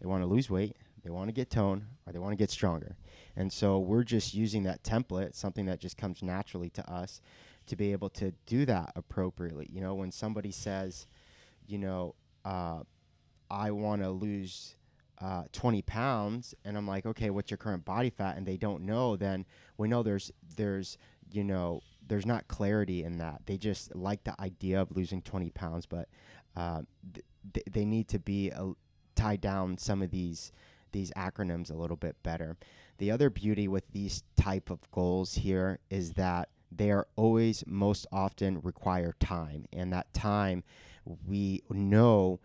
They 0.00 0.06
want 0.06 0.22
to 0.22 0.26
lose 0.26 0.50
weight, 0.50 0.76
they 1.02 1.10
want 1.10 1.28
to 1.28 1.32
get 1.32 1.48
tone, 1.48 1.86
or 2.06 2.12
they 2.12 2.18
want 2.18 2.32
to 2.32 2.36
get 2.36 2.50
stronger. 2.50 2.96
And 3.36 3.52
so 3.52 3.78
we're 3.78 4.02
just 4.02 4.34
using 4.34 4.64
that 4.64 4.82
template, 4.82 5.34
something 5.34 5.64
that 5.66 5.80
just 5.80 5.96
comes 5.96 6.22
naturally 6.22 6.70
to 6.70 6.90
us 6.90 7.20
to 7.66 7.76
be 7.76 7.92
able 7.92 8.10
to 8.10 8.32
do 8.46 8.64
that 8.66 8.92
appropriately. 8.96 9.68
You 9.70 9.80
know, 9.80 9.94
when 9.94 10.10
somebody 10.10 10.50
says, 10.50 11.06
you 11.66 11.78
know, 11.78 12.14
uh, 12.44 12.80
I 13.50 13.70
want 13.70 14.02
to 14.02 14.10
lose 14.10 14.76
uh, 15.20 15.44
20 15.52 15.82
pounds, 15.82 16.54
and 16.64 16.76
I'm 16.76 16.86
like, 16.86 17.06
okay, 17.06 17.30
what's 17.30 17.50
your 17.50 17.58
current 17.58 17.84
body 17.84 18.10
fat? 18.10 18.36
And 18.36 18.46
they 18.46 18.56
don't 18.56 18.82
know, 18.82 19.16
then 19.16 19.46
we 19.76 19.88
know 19.88 20.02
there's 20.02 20.32
there's 20.56 20.98
you 21.30 21.44
know 21.44 21.80
there's 22.06 22.26
not 22.26 22.48
clarity 22.48 23.04
in 23.04 23.18
that. 23.18 23.42
They 23.46 23.56
just 23.56 23.94
like 23.94 24.24
the 24.24 24.38
idea 24.40 24.80
of 24.80 24.94
losing 24.94 25.22
20 25.22 25.50
pounds, 25.50 25.86
but 25.86 26.08
uh, 26.56 26.82
th- 27.54 27.66
they 27.70 27.84
need 27.84 28.08
to 28.08 28.18
be 28.18 28.50
uh, 28.50 28.72
tie 29.14 29.36
down 29.36 29.78
some 29.78 30.02
of 30.02 30.10
these 30.10 30.52
these 30.92 31.10
acronyms 31.16 31.70
a 31.70 31.74
little 31.74 31.96
bit 31.96 32.16
better. 32.22 32.56
The 32.98 33.10
other 33.10 33.30
beauty 33.30 33.66
with 33.66 33.84
these 33.92 34.22
type 34.36 34.70
of 34.70 34.90
goals 34.90 35.34
here 35.34 35.78
is 35.90 36.12
that 36.14 36.50
they 36.76 36.90
are 36.90 37.06
always 37.16 37.64
most 37.66 38.06
often 38.12 38.60
require 38.62 39.14
time 39.20 39.66
and 39.72 39.92
that 39.92 40.12
time 40.12 40.62
we 41.26 41.62
know 41.70 42.38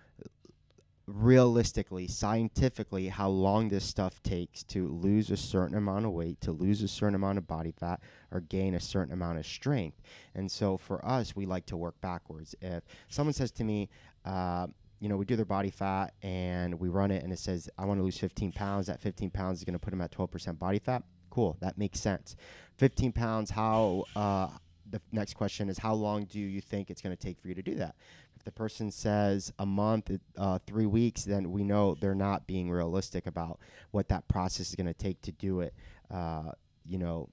realistically 1.05 2.05
scientifically 2.05 3.07
how 3.07 3.29
long 3.29 3.69
this 3.69 3.85
stuff 3.85 4.21
takes 4.23 4.61
to 4.63 4.89
lose 4.89 5.31
a 5.31 5.37
certain 5.37 5.77
amount 5.77 6.05
of 6.05 6.11
weight 6.11 6.41
to 6.41 6.51
lose 6.51 6.81
a 6.83 6.87
certain 6.87 7.15
amount 7.15 7.37
of 7.37 7.47
body 7.47 7.71
fat 7.71 8.01
or 8.31 8.41
gain 8.41 8.75
a 8.75 8.79
certain 8.79 9.13
amount 9.13 9.37
of 9.37 9.45
strength 9.45 10.01
and 10.35 10.51
so 10.51 10.75
for 10.75 11.03
us 11.05 11.33
we 11.33 11.45
like 11.45 11.65
to 11.65 11.77
work 11.77 11.99
backwards 12.01 12.55
if 12.61 12.83
someone 13.07 13.33
says 13.33 13.51
to 13.51 13.63
me 13.63 13.87
uh, 14.25 14.67
you 14.99 15.09
know, 15.09 15.17
we 15.17 15.25
do 15.25 15.35
their 15.35 15.45
body 15.45 15.69
fat 15.69 16.13
and 16.23 16.79
we 16.79 16.89
run 16.89 17.11
it 17.11 17.23
and 17.23 17.31
it 17.31 17.39
says, 17.39 17.69
I 17.77 17.85
want 17.85 17.99
to 17.99 18.03
lose 18.03 18.17
15 18.17 18.51
pounds. 18.51 18.87
That 18.87 18.99
15 18.99 19.29
pounds 19.29 19.59
is 19.59 19.63
going 19.63 19.73
to 19.73 19.79
put 19.79 19.91
them 19.91 20.01
at 20.01 20.11
12% 20.11 20.57
body 20.57 20.79
fat. 20.79 21.03
Cool. 21.37 21.55
That 21.59 21.77
makes 21.77 21.99
sense. 21.99 22.35
15 22.77 23.11
pounds, 23.11 23.51
how, 23.51 24.05
uh, 24.15 24.47
the 24.89 24.99
next 25.11 25.35
question 25.35 25.69
is 25.69 25.77
how 25.77 25.93
long 25.93 26.25
do 26.25 26.39
you 26.39 26.61
think 26.61 26.89
it's 26.89 26.99
going 26.99 27.15
to 27.15 27.23
take 27.23 27.39
for 27.39 27.47
you 27.47 27.53
to 27.53 27.61
do 27.61 27.75
that? 27.75 27.93
If 28.35 28.43
the 28.43 28.51
person 28.51 28.89
says 28.89 29.53
a 29.59 29.65
month, 29.67 30.09
uh, 30.35 30.57
three 30.65 30.87
weeks, 30.87 31.25
then 31.25 31.51
we 31.51 31.63
know 31.63 31.93
they're 31.93 32.15
not 32.15 32.47
being 32.47 32.71
realistic 32.71 33.27
about 33.27 33.59
what 33.91 34.09
that 34.09 34.27
process 34.27 34.69
is 34.69 34.75
going 34.75 34.87
to 34.87 34.95
take 34.95 35.21
to 35.21 35.31
do 35.31 35.59
it, 35.59 35.75
uh, 36.09 36.53
you 36.83 36.97
know, 36.97 37.29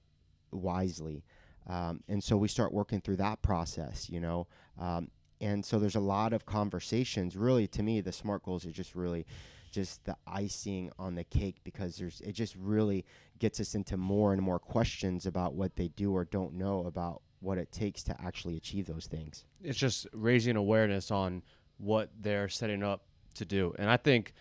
wisely. 0.51 1.23
Um, 1.65 2.03
and 2.07 2.23
so 2.23 2.37
we 2.37 2.47
start 2.47 2.71
working 2.71 3.01
through 3.01 3.15
that 3.15 3.41
process, 3.41 4.07
you 4.07 4.19
know. 4.19 4.45
Um, 4.79 5.09
and 5.41 5.65
so 5.65 5.79
there's 5.79 5.95
a 5.95 5.99
lot 5.99 6.31
of 6.31 6.45
conversations. 6.45 7.35
Really, 7.35 7.65
to 7.69 7.81
me, 7.81 8.01
the 8.01 8.11
SMART 8.11 8.43
goals 8.43 8.67
are 8.67 8.71
just 8.71 8.93
really 8.93 9.25
just 9.75 10.05
the 10.05 10.15
icing 10.25 10.89
on 10.97 11.15
the 11.15 11.23
cake 11.25 11.57
because 11.65 11.97
there's 11.97 12.21
it 12.21 12.31
just 12.31 12.55
really 12.55 13.03
gets 13.39 13.59
us 13.59 13.75
into 13.75 13.97
more 13.97 14.33
and 14.33 14.41
more 14.41 14.59
questions 14.59 15.25
about 15.25 15.53
what 15.53 15.75
they 15.75 15.89
do 15.89 16.13
or 16.13 16.25
don't 16.25 16.53
know 16.53 16.85
about 16.85 17.21
what 17.39 17.57
it 17.57 17.71
takes 17.71 18.03
to 18.03 18.21
actually 18.21 18.57
achieve 18.57 18.87
those 18.87 19.05
things. 19.05 19.45
It's 19.61 19.77
just 19.77 20.07
raising 20.13 20.55
awareness 20.55 21.11
on 21.11 21.43
what 21.77 22.09
they're 22.19 22.49
setting 22.49 22.83
up 22.83 23.03
to 23.35 23.45
do, 23.45 23.75
and 23.77 23.89
I 23.89 23.97
think 23.97 24.33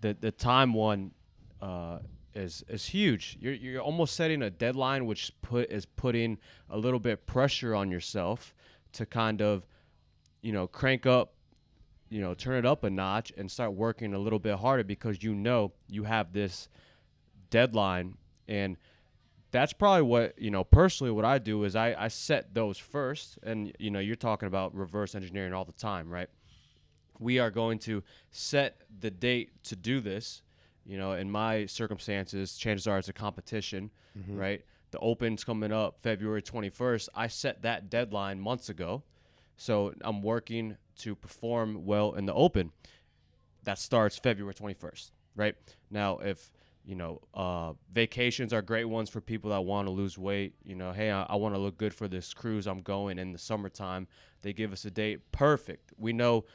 the 0.00 0.16
the 0.18 0.30
time 0.30 0.72
one 0.72 1.12
uh, 1.60 1.98
is 2.34 2.64
is 2.68 2.86
huge. 2.86 3.36
You're 3.40 3.52
you're 3.52 3.82
almost 3.82 4.16
setting 4.16 4.42
a 4.42 4.50
deadline, 4.50 5.06
which 5.06 5.32
put 5.42 5.70
is 5.70 5.84
putting 5.84 6.38
a 6.70 6.78
little 6.78 7.00
bit 7.00 7.26
pressure 7.26 7.74
on 7.74 7.90
yourself 7.90 8.54
to 8.92 9.04
kind 9.04 9.42
of, 9.42 9.66
you 10.40 10.52
know, 10.52 10.66
crank 10.66 11.04
up 11.04 11.34
you 12.10 12.20
know, 12.20 12.34
turn 12.34 12.56
it 12.56 12.66
up 12.66 12.84
a 12.84 12.90
notch 12.90 13.32
and 13.36 13.50
start 13.50 13.74
working 13.74 14.14
a 14.14 14.18
little 14.18 14.38
bit 14.38 14.58
harder 14.58 14.84
because 14.84 15.22
you 15.22 15.34
know 15.34 15.72
you 15.88 16.04
have 16.04 16.32
this 16.32 16.68
deadline 17.50 18.16
and 18.48 18.76
that's 19.50 19.72
probably 19.72 20.02
what 20.02 20.38
you 20.38 20.50
know 20.50 20.64
personally 20.64 21.10
what 21.10 21.24
i 21.24 21.38
do 21.38 21.64
is 21.64 21.74
I, 21.76 21.94
I 21.98 22.08
set 22.08 22.54
those 22.54 22.78
first. 22.78 23.38
And 23.42 23.72
you 23.78 23.90
know 23.90 23.98
you're 23.98 24.16
talking 24.16 24.46
about 24.46 24.74
reverse 24.74 25.14
engineering 25.14 25.52
all 25.52 25.64
the 25.64 25.72
time 25.72 26.10
right? 26.10 26.28
We 27.20 27.38
are 27.38 27.50
going 27.50 27.80
to 27.80 28.04
set 28.30 28.82
the 29.00 29.10
date 29.10 29.64
to 29.64 29.76
do 29.76 30.00
this. 30.00 30.42
You 30.84 30.98
know 30.98 31.12
in 31.12 31.30
my 31.30 31.66
circumstances 31.66 32.56
chances 32.56 32.86
are 32.86 32.98
it's 32.98 33.08
a 33.08 33.12
competition 33.12 33.90
mm-hmm. 34.18 34.36
right? 34.36 34.64
The 34.90 34.98
open's 35.00 35.44
coming 35.44 35.72
up 35.72 35.98
february 36.02 36.42
21st 36.42 37.08
i 37.14 37.28
set 37.28 37.62
that 37.62 37.90
deadline 37.90 38.40
months 38.40 38.68
ago. 38.68 39.02
So 39.56 39.92
i'm 40.02 40.22
working 40.22 40.76
to 40.98 41.14
perform 41.14 41.84
well 41.86 42.14
in 42.14 42.26
the 42.26 42.34
open. 42.34 42.72
That 43.64 43.78
starts 43.78 44.16
February 44.16 44.54
21st, 44.54 45.10
right? 45.36 45.54
Now, 45.90 46.18
if 46.18 46.50
you 46.88 46.94
know, 46.94 47.20
uh, 47.34 47.74
vacations 47.92 48.54
are 48.54 48.62
great 48.62 48.86
ones 48.86 49.10
for 49.10 49.20
people 49.20 49.50
that 49.50 49.60
want 49.60 49.86
to 49.86 49.92
lose 49.92 50.16
weight. 50.16 50.54
You 50.64 50.74
know, 50.74 50.90
hey, 50.90 51.10
I, 51.10 51.24
I 51.24 51.36
want 51.36 51.54
to 51.54 51.58
look 51.58 51.76
good 51.76 51.92
for 51.92 52.08
this 52.08 52.32
cruise 52.32 52.66
I'm 52.66 52.80
going 52.80 53.18
in 53.18 53.32
the 53.32 53.38
summertime. 53.38 54.08
They 54.40 54.54
give 54.54 54.72
us 54.72 54.86
a 54.86 54.90
date, 54.90 55.30
perfect. 55.30 55.92
We 55.98 56.14
know 56.14 56.46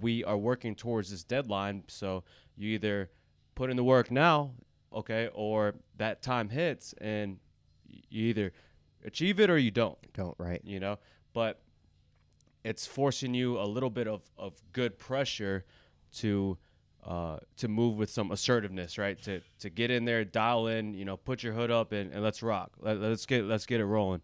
we 0.00 0.22
are 0.22 0.38
working 0.38 0.76
towards 0.76 1.10
this 1.10 1.24
deadline, 1.24 1.82
so 1.88 2.22
you 2.56 2.68
either 2.68 3.10
put 3.56 3.68
in 3.68 3.76
the 3.76 3.82
work 3.82 4.12
now, 4.12 4.52
okay, 4.94 5.28
or 5.34 5.74
that 5.96 6.22
time 6.22 6.50
hits 6.50 6.94
and 7.00 7.38
you 7.84 8.26
either 8.26 8.52
achieve 9.04 9.40
it 9.40 9.50
or 9.50 9.58
you 9.58 9.72
don't 9.72 9.98
Don't 10.12 10.36
right. 10.38 10.60
you 10.62 10.78
know 10.78 10.98
but 11.32 11.62
it's 12.62 12.86
forcing 12.86 13.34
you 13.34 13.58
a 13.58 13.64
little 13.64 13.90
bit 13.90 14.06
of, 14.06 14.22
of 14.36 14.60
good 14.72 14.98
pressure 14.98 15.64
to 16.12 16.58
uh, 17.06 17.38
to 17.56 17.68
move 17.68 17.96
with 17.96 18.10
some 18.10 18.30
assertiveness 18.30 18.98
right? 18.98 19.20
To 19.22 19.40
to 19.60 19.70
get 19.70 19.90
in 19.90 20.04
there 20.04 20.24
dial 20.24 20.66
in 20.66 20.94
you 20.94 21.04
know 21.04 21.16
put 21.16 21.42
your 21.42 21.52
hood 21.52 21.70
up 21.70 21.92
and, 21.92 22.12
and 22.12 22.22
let's 22.22 22.42
rock. 22.42 22.72
Let, 22.80 22.98
us 22.98 23.26
get 23.26 23.44
let's 23.44 23.66
get 23.66 23.80
it 23.80 23.86
rolling. 23.86 24.22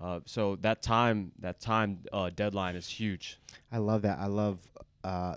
Uh, 0.00 0.20
so 0.26 0.56
that 0.56 0.82
time 0.82 1.32
that 1.38 1.60
time 1.60 1.98
uh, 2.12 2.30
deadline 2.34 2.76
is 2.76 2.88
huge. 2.88 3.38
I 3.70 3.78
love 3.78 4.02
that. 4.02 4.18
I 4.18 4.26
love 4.26 4.58
uh, 5.04 5.34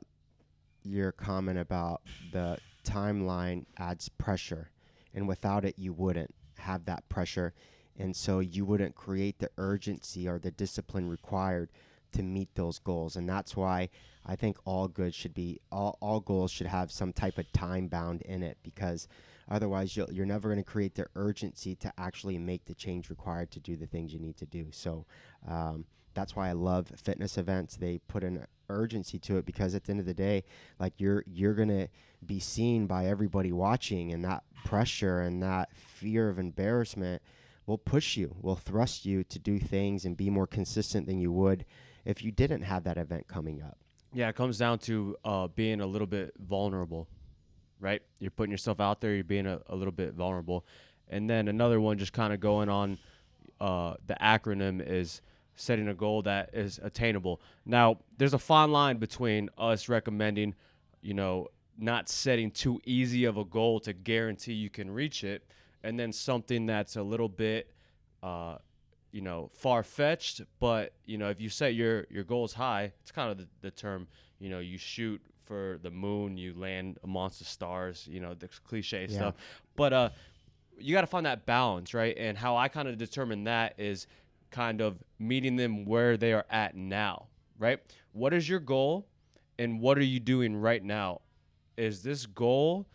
your 0.84 1.12
comment 1.12 1.60
about 1.60 2.02
the 2.32 2.58
timeline 2.84 3.66
adds 3.78 4.10
pressure, 4.10 4.70
and 5.14 5.28
without 5.28 5.66
it, 5.66 5.76
you 5.78 5.94
wouldn't 5.94 6.34
have 6.58 6.86
that 6.86 7.08
pressure, 7.10 7.54
and 7.98 8.16
so 8.16 8.40
you 8.40 8.66
wouldn't 8.66 8.96
create 8.96 9.40
the 9.40 9.50
urgency 9.58 10.28
or 10.28 10.40
the 10.40 10.52
discipline 10.52 11.10
required 11.10 11.70
to 12.14 12.24
meet 12.24 12.56
those 12.56 12.80
goals. 12.80 13.16
And 13.16 13.28
that's 13.30 13.56
why 13.56 13.90
I 14.26 14.36
think 14.36 14.58
all 14.66 14.88
good 14.88 15.14
should 15.14 15.34
be 15.34 15.60
all, 15.72 15.98
all 16.02 16.20
goals 16.20 16.52
should 16.52 16.68
have 16.68 16.92
some 16.92 17.14
type 17.14 17.38
of 17.38 17.52
time 17.52 17.88
bound 17.88 18.22
in 18.24 18.42
it 18.42 18.58
because 18.64 19.08
otherwise 19.50 19.96
you'll, 19.96 20.12
you're 20.12 20.26
never 20.26 20.50
going 20.50 20.64
to 20.64 20.70
create 20.70 20.96
the 20.96 21.06
urgency 21.16 21.76
to 21.76 21.94
actually 21.98 22.38
make 22.38 22.66
the 22.66 22.74
change 22.74 23.10
required 23.10 23.52
to 23.52 23.60
do 23.60 23.76
the 23.76 23.86
things 23.86 24.14
you 24.14 24.20
need 24.20 24.38
to 24.38 24.46
do. 24.46 24.68
So 24.72 25.06
um, 25.48 25.86
that's 26.16 26.36
why 26.36 26.50
I 26.50 26.54
love 26.54 26.92
fitness 26.96 27.38
events. 27.38 27.76
They 27.76 28.00
put 28.08 28.24
an 28.24 28.48
urgency 28.70 29.20
to 29.20 29.38
it 29.38 29.46
because 29.46 29.76
at 29.76 29.84
the 29.84 29.92
end 29.92 30.00
of 30.00 30.06
the 30.06 30.14
day, 30.14 30.44
like 30.80 30.94
you're 30.98 31.24
you're 31.28 31.54
gonna 31.54 31.90
be 32.26 32.40
seen 32.40 32.88
by 32.88 33.06
everybody 33.06 33.52
watching, 33.52 34.12
and 34.12 34.24
that 34.26 34.44
pressure 34.64 35.22
and 35.22 35.44
that 35.44 35.70
fear 35.76 36.30
of 36.30 36.40
embarrassment 36.40 37.22
will 37.68 37.78
push 37.78 38.18
you, 38.18 38.36
will 38.42 38.56
thrust 38.56 39.06
you 39.06 39.24
to 39.24 39.38
do 39.38 39.60
things 39.60 40.06
and 40.06 40.18
be 40.18 40.30
more 40.30 40.48
consistent 40.48 41.06
than 41.06 41.20
you 41.20 41.32
would 41.32 41.66
if 42.06 42.24
you 42.24 42.32
didn't 42.32 42.62
have 42.62 42.84
that 42.84 42.98
event 42.98 43.28
coming 43.28 43.62
up. 43.62 43.78
Yeah 44.16 44.30
it 44.30 44.36
comes 44.36 44.58
down 44.58 44.80
to 44.80 45.16
uh, 45.24 45.48
being 45.50 45.80
a 45.82 45.86
little 45.86 46.08
bit 46.08 46.34
vulnerable 46.40 47.08
right? 47.80 48.02
You're 48.20 48.32
putting 48.32 48.52
yourself 48.52 48.80
out 48.80 49.02
there 49.02 49.14
you're 49.14 49.24
being 49.24 49.46
a, 49.46 49.60
a 49.68 49.76
little 49.76 49.92
bit 49.92 50.14
vulnerable. 50.14 50.66
And 51.08 51.30
then 51.30 51.48
another 51.48 51.80
one 51.80 51.98
just 51.98 52.14
kind 52.14 52.34
of 52.34 52.40
going 52.40 52.70
on 52.70 52.98
uh, 53.62 53.96
the 54.08 54.16
acronym 54.16 54.86
is 54.86 55.22
setting 55.56 55.88
a 55.88 55.94
goal 55.94 56.22
that 56.24 56.50
is 56.54 56.80
attainable. 56.84 57.40
Now 57.66 58.00
there's 58.18 58.34
a 58.34 58.40
fine 58.40 58.72
line 58.72 58.98
between 58.98 59.50
us 59.58 59.88
recommending 59.88 60.56
you 61.02 61.14
know 61.14 61.48
not 61.78 62.10
setting 62.10 62.50
too 62.50 62.82
easy 62.86 63.26
of 63.26 63.38
a 63.38 63.46
goal 63.46 63.80
to 63.82 63.94
guarantee 63.94 64.54
you 64.54 64.70
can 64.70 64.90
reach 64.90 65.24
it 65.24 65.44
and 65.84 66.00
then 66.00 66.12
something 66.12 66.66
that's 66.66 66.96
a 66.96 67.04
little 67.04 67.30
bit 67.30 67.70
uh, 68.24 68.56
you 69.16 69.22
know 69.22 69.50
far 69.54 69.82
fetched 69.82 70.42
but 70.60 70.92
you 71.06 71.18
know 71.18 71.30
if 71.30 71.40
you 71.40 71.48
set 71.48 71.74
your 71.74 72.06
your 72.10 72.26
goals 72.26 72.52
high 72.54 72.92
it's 73.02 73.12
kind 73.14 73.32
of 73.32 73.38
the, 73.38 73.48
the 73.62 73.72
term 73.72 74.08
you 74.40 74.50
know 74.50 74.60
you 74.60 74.78
shoot 74.78 75.22
for 75.46 75.80
the 75.84 75.90
moon 75.90 76.36
you 76.38 76.54
land 76.54 76.98
amongst 77.02 77.40
the 77.40 77.46
stars 77.46 78.06
you 78.12 78.20
know 78.20 78.34
the 78.34 78.50
cliche 78.68 79.08
Yeah. 79.10 79.16
stuff. 79.16 79.36
But 79.78 79.94
uh 79.94 80.10
you 80.78 80.94
got 80.94 81.02
to 81.02 81.08
find 81.08 81.26
that 81.26 81.46
balance 81.46 81.94
right? 81.94 82.14
And 82.18 82.38
how 82.38 82.58
i 82.58 82.68
kind 82.68 82.90
of 82.90 82.98
determine 82.98 83.46
that 83.46 83.76
is 83.78 84.06
kind 84.52 84.82
of 84.82 85.02
meeting 85.18 85.56
them 85.56 85.86
where 85.86 86.18
they 86.18 86.34
are 86.34 86.46
at 86.50 86.76
now 86.76 87.28
right? 87.58 87.80
What 88.12 88.34
is 88.34 88.50
your 88.50 88.60
goal 88.60 89.08
and 89.58 89.80
what 89.80 89.98
are 89.98 90.04
you 90.04 90.20
doing 90.20 90.58
right 90.58 90.84
now? 90.84 91.22
Is 91.78 92.04
this 92.04 92.26
goal 92.26 92.86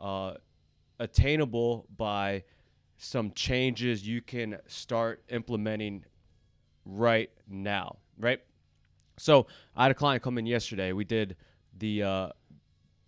uh 0.00 0.34
attainable 0.98 1.86
by 1.94 2.44
some 2.98 3.30
changes 3.32 4.06
you 4.06 4.20
can 4.20 4.58
start 4.66 5.22
implementing 5.30 6.04
right 6.84 7.30
now, 7.48 7.96
right? 8.18 8.40
So 9.16 9.46
I 9.74 9.84
had 9.84 9.92
a 9.92 9.94
client 9.94 10.22
come 10.22 10.36
in 10.36 10.46
yesterday. 10.46 10.92
We 10.92 11.04
did 11.04 11.36
the 11.78 12.02
uh, 12.02 12.28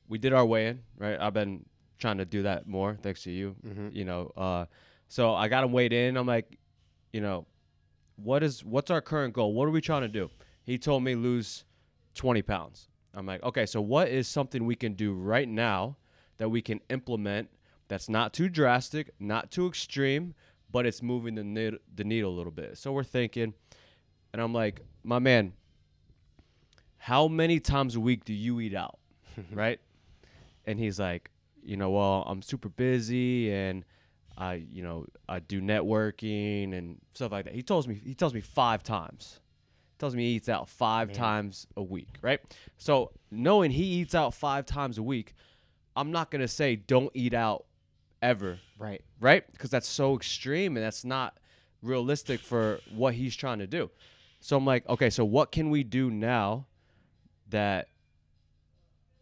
we 0.08 0.18
did 0.18 0.32
our 0.32 0.46
weigh 0.46 0.68
in, 0.68 0.80
right? 0.96 1.18
I've 1.20 1.34
been 1.34 1.66
trying 1.98 2.18
to 2.18 2.24
do 2.24 2.42
that 2.42 2.66
more, 2.66 2.96
thanks 3.02 3.24
to 3.24 3.30
you. 3.30 3.56
You 3.92 4.04
know, 4.04 4.32
uh, 4.36 4.66
so 5.08 5.34
I 5.34 5.48
got 5.48 5.64
him 5.64 5.72
weighed 5.72 5.92
in. 5.92 6.16
I'm 6.16 6.26
like, 6.26 6.58
you 7.12 7.20
know, 7.20 7.46
what 8.16 8.42
is 8.42 8.64
what's 8.64 8.90
our 8.90 9.00
current 9.00 9.34
goal? 9.34 9.52
What 9.54 9.66
are 9.66 9.72
we 9.72 9.80
trying 9.80 10.02
to 10.02 10.08
do? 10.08 10.30
He 10.62 10.78
told 10.78 11.02
me 11.02 11.16
lose 11.16 11.64
20 12.14 12.42
pounds. 12.42 12.88
I'm 13.12 13.26
like, 13.26 13.42
okay, 13.42 13.66
so 13.66 13.80
what 13.80 14.08
is 14.08 14.28
something 14.28 14.64
we 14.66 14.76
can 14.76 14.94
do 14.94 15.12
right 15.12 15.48
now 15.48 15.96
that 16.38 16.48
we 16.48 16.62
can 16.62 16.80
implement 16.90 17.50
that's 17.90 18.08
not 18.08 18.32
too 18.32 18.48
drastic, 18.48 19.10
not 19.18 19.50
too 19.50 19.66
extreme, 19.66 20.34
but 20.70 20.86
it's 20.86 21.02
moving 21.02 21.34
the 21.34 21.42
needle, 21.42 21.80
the 21.92 22.04
needle 22.04 22.32
a 22.32 22.36
little 22.36 22.52
bit. 22.52 22.78
So 22.78 22.92
we're 22.92 23.02
thinking, 23.02 23.52
and 24.32 24.40
I'm 24.40 24.54
like, 24.54 24.82
my 25.02 25.18
man, 25.18 25.54
how 26.98 27.26
many 27.26 27.58
times 27.58 27.96
a 27.96 28.00
week 28.00 28.24
do 28.24 28.32
you 28.32 28.60
eat 28.60 28.76
out, 28.76 29.00
right? 29.52 29.80
And 30.64 30.78
he's 30.78 31.00
like, 31.00 31.32
you 31.64 31.76
know, 31.76 31.90
well, 31.90 32.24
I'm 32.28 32.42
super 32.42 32.68
busy 32.68 33.52
and 33.52 33.84
I, 34.38 34.64
you 34.70 34.84
know, 34.84 35.06
I 35.28 35.40
do 35.40 35.60
networking 35.60 36.72
and 36.72 37.00
stuff 37.12 37.32
like 37.32 37.46
that. 37.46 37.54
He 37.54 37.62
tells 37.62 37.88
me 37.88 38.00
he 38.02 38.14
tells 38.14 38.32
me 38.34 38.40
five 38.40 38.84
times. 38.84 39.40
Tells 39.98 40.14
me 40.14 40.28
he 40.28 40.36
eats 40.36 40.48
out 40.48 40.68
five 40.68 41.08
Man. 41.08 41.16
times 41.16 41.66
a 41.76 41.82
week, 41.82 42.18
right? 42.22 42.40
So 42.78 43.10
knowing 43.32 43.72
he 43.72 43.82
eats 43.82 44.14
out 44.14 44.32
five 44.32 44.64
times 44.64 44.96
a 44.96 45.02
week, 45.02 45.34
I'm 45.96 46.12
not 46.12 46.30
gonna 46.30 46.48
say 46.48 46.76
don't 46.76 47.10
eat 47.14 47.34
out 47.34 47.66
ever, 48.22 48.58
Right. 48.78 49.02
right? 49.20 49.44
Because 49.52 49.70
that's 49.70 49.88
so 49.88 50.14
extreme 50.16 50.76
and 50.76 50.84
that's 50.84 51.04
not 51.04 51.38
realistic 51.82 52.40
for 52.40 52.80
what 52.94 53.14
he's 53.14 53.34
trying 53.36 53.58
to 53.60 53.66
do. 53.66 53.90
So 54.40 54.56
I'm 54.56 54.64
like, 54.66 54.88
okay, 54.88 55.10
so 55.10 55.24
what 55.24 55.52
can 55.52 55.70
we 55.70 55.82
do 55.84 56.10
now 56.10 56.66
that 57.48 57.88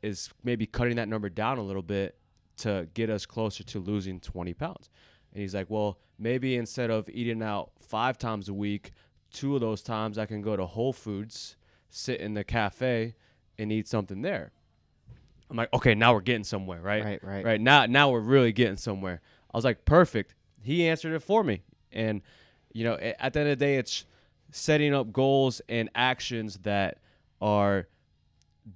is 0.02 0.30
maybe 0.44 0.66
cutting 0.66 0.96
that 0.96 1.08
number 1.08 1.28
down 1.28 1.58
a 1.58 1.62
little 1.62 1.82
bit 1.82 2.16
to 2.58 2.88
get 2.94 3.10
us 3.10 3.26
closer 3.26 3.62
to 3.64 3.78
losing 3.78 4.20
20 4.20 4.54
pounds? 4.54 4.90
And 5.32 5.42
he's 5.42 5.54
like, 5.54 5.68
well, 5.68 5.98
maybe 6.18 6.56
instead 6.56 6.90
of 6.90 7.08
eating 7.08 7.42
out 7.42 7.70
five 7.80 8.18
times 8.18 8.48
a 8.48 8.54
week, 8.54 8.92
two 9.32 9.54
of 9.54 9.60
those 9.60 9.82
times 9.82 10.18
I 10.18 10.26
can 10.26 10.40
go 10.42 10.56
to 10.56 10.66
Whole 10.66 10.92
Foods, 10.92 11.56
sit 11.90 12.20
in 12.20 12.34
the 12.34 12.44
cafe, 12.44 13.14
and 13.58 13.72
eat 13.72 13.88
something 13.88 14.22
there. 14.22 14.52
I'm 15.50 15.56
like, 15.56 15.72
okay, 15.72 15.94
now 15.94 16.12
we're 16.14 16.20
getting 16.20 16.44
somewhere, 16.44 16.80
right? 16.80 17.04
Right, 17.04 17.24
right. 17.24 17.44
Right 17.44 17.60
now, 17.60 17.86
now 17.86 18.10
we're 18.10 18.20
really 18.20 18.52
getting 18.52 18.76
somewhere. 18.76 19.20
I 19.52 19.56
was 19.56 19.64
like, 19.64 19.84
perfect. 19.84 20.34
He 20.62 20.86
answered 20.86 21.14
it 21.14 21.20
for 21.20 21.42
me, 21.42 21.62
and 21.92 22.20
you 22.72 22.84
know, 22.84 22.94
at 22.94 23.32
the 23.32 23.40
end 23.40 23.48
of 23.48 23.58
the 23.58 23.64
day, 23.64 23.76
it's 23.76 24.04
setting 24.50 24.94
up 24.94 25.12
goals 25.12 25.60
and 25.68 25.88
actions 25.94 26.58
that 26.62 26.98
are 27.40 27.88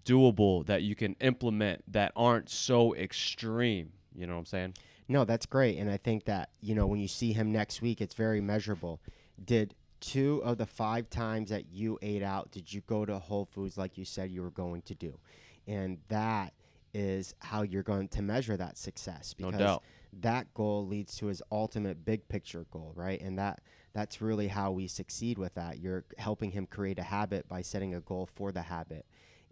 doable 0.04 0.64
that 0.66 0.82
you 0.82 0.94
can 0.94 1.14
implement 1.20 1.82
that 1.92 2.12
aren't 2.16 2.48
so 2.48 2.94
extreme. 2.94 3.92
You 4.14 4.26
know 4.26 4.34
what 4.34 4.40
I'm 4.40 4.46
saying? 4.46 4.74
No, 5.08 5.24
that's 5.24 5.46
great. 5.46 5.78
And 5.78 5.90
I 5.90 5.96
think 5.96 6.24
that, 6.24 6.50
you 6.60 6.74
know, 6.74 6.86
when 6.86 7.00
you 7.00 7.08
see 7.08 7.32
him 7.32 7.52
next 7.52 7.82
week, 7.82 8.00
it's 8.00 8.14
very 8.14 8.40
measurable. 8.40 9.00
Did 9.44 9.74
two 10.00 10.42
of 10.44 10.58
the 10.58 10.66
five 10.66 11.10
times 11.10 11.50
that 11.50 11.66
you 11.70 11.98
ate 12.02 12.22
out, 12.22 12.50
did 12.50 12.72
you 12.72 12.80
go 12.86 13.04
to 13.04 13.18
Whole 13.18 13.44
Foods 13.44 13.76
like 13.76 13.98
you 13.98 14.04
said 14.04 14.30
you 14.30 14.42
were 14.42 14.50
going 14.50 14.82
to 14.82 14.94
do? 14.94 15.18
And 15.66 15.98
that 16.08 16.54
is 16.94 17.34
how 17.40 17.62
you're 17.62 17.82
going 17.82 18.08
to 18.08 18.22
measure 18.22 18.56
that 18.56 18.76
success 18.76 19.34
No 19.38 19.46
because 19.46 19.60
doubt. 19.60 19.82
that 20.20 20.52
goal 20.54 20.86
leads 20.86 21.16
to 21.16 21.26
his 21.26 21.42
ultimate 21.50 22.04
big 22.04 22.28
picture 22.28 22.66
goal, 22.70 22.92
right? 22.94 23.20
And 23.20 23.38
that 23.38 23.60
that's 23.94 24.20
really 24.22 24.48
how 24.48 24.70
we 24.72 24.86
succeed 24.86 25.38
with 25.38 25.54
that. 25.54 25.78
You're 25.78 26.04
helping 26.18 26.50
him 26.52 26.66
create 26.66 26.98
a 26.98 27.02
habit 27.02 27.48
by 27.48 27.62
setting 27.62 27.94
a 27.94 28.00
goal 28.00 28.28
for 28.34 28.50
the 28.52 28.62
habit. 28.62 29.04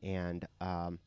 and 0.03 0.47
um, 0.61 0.99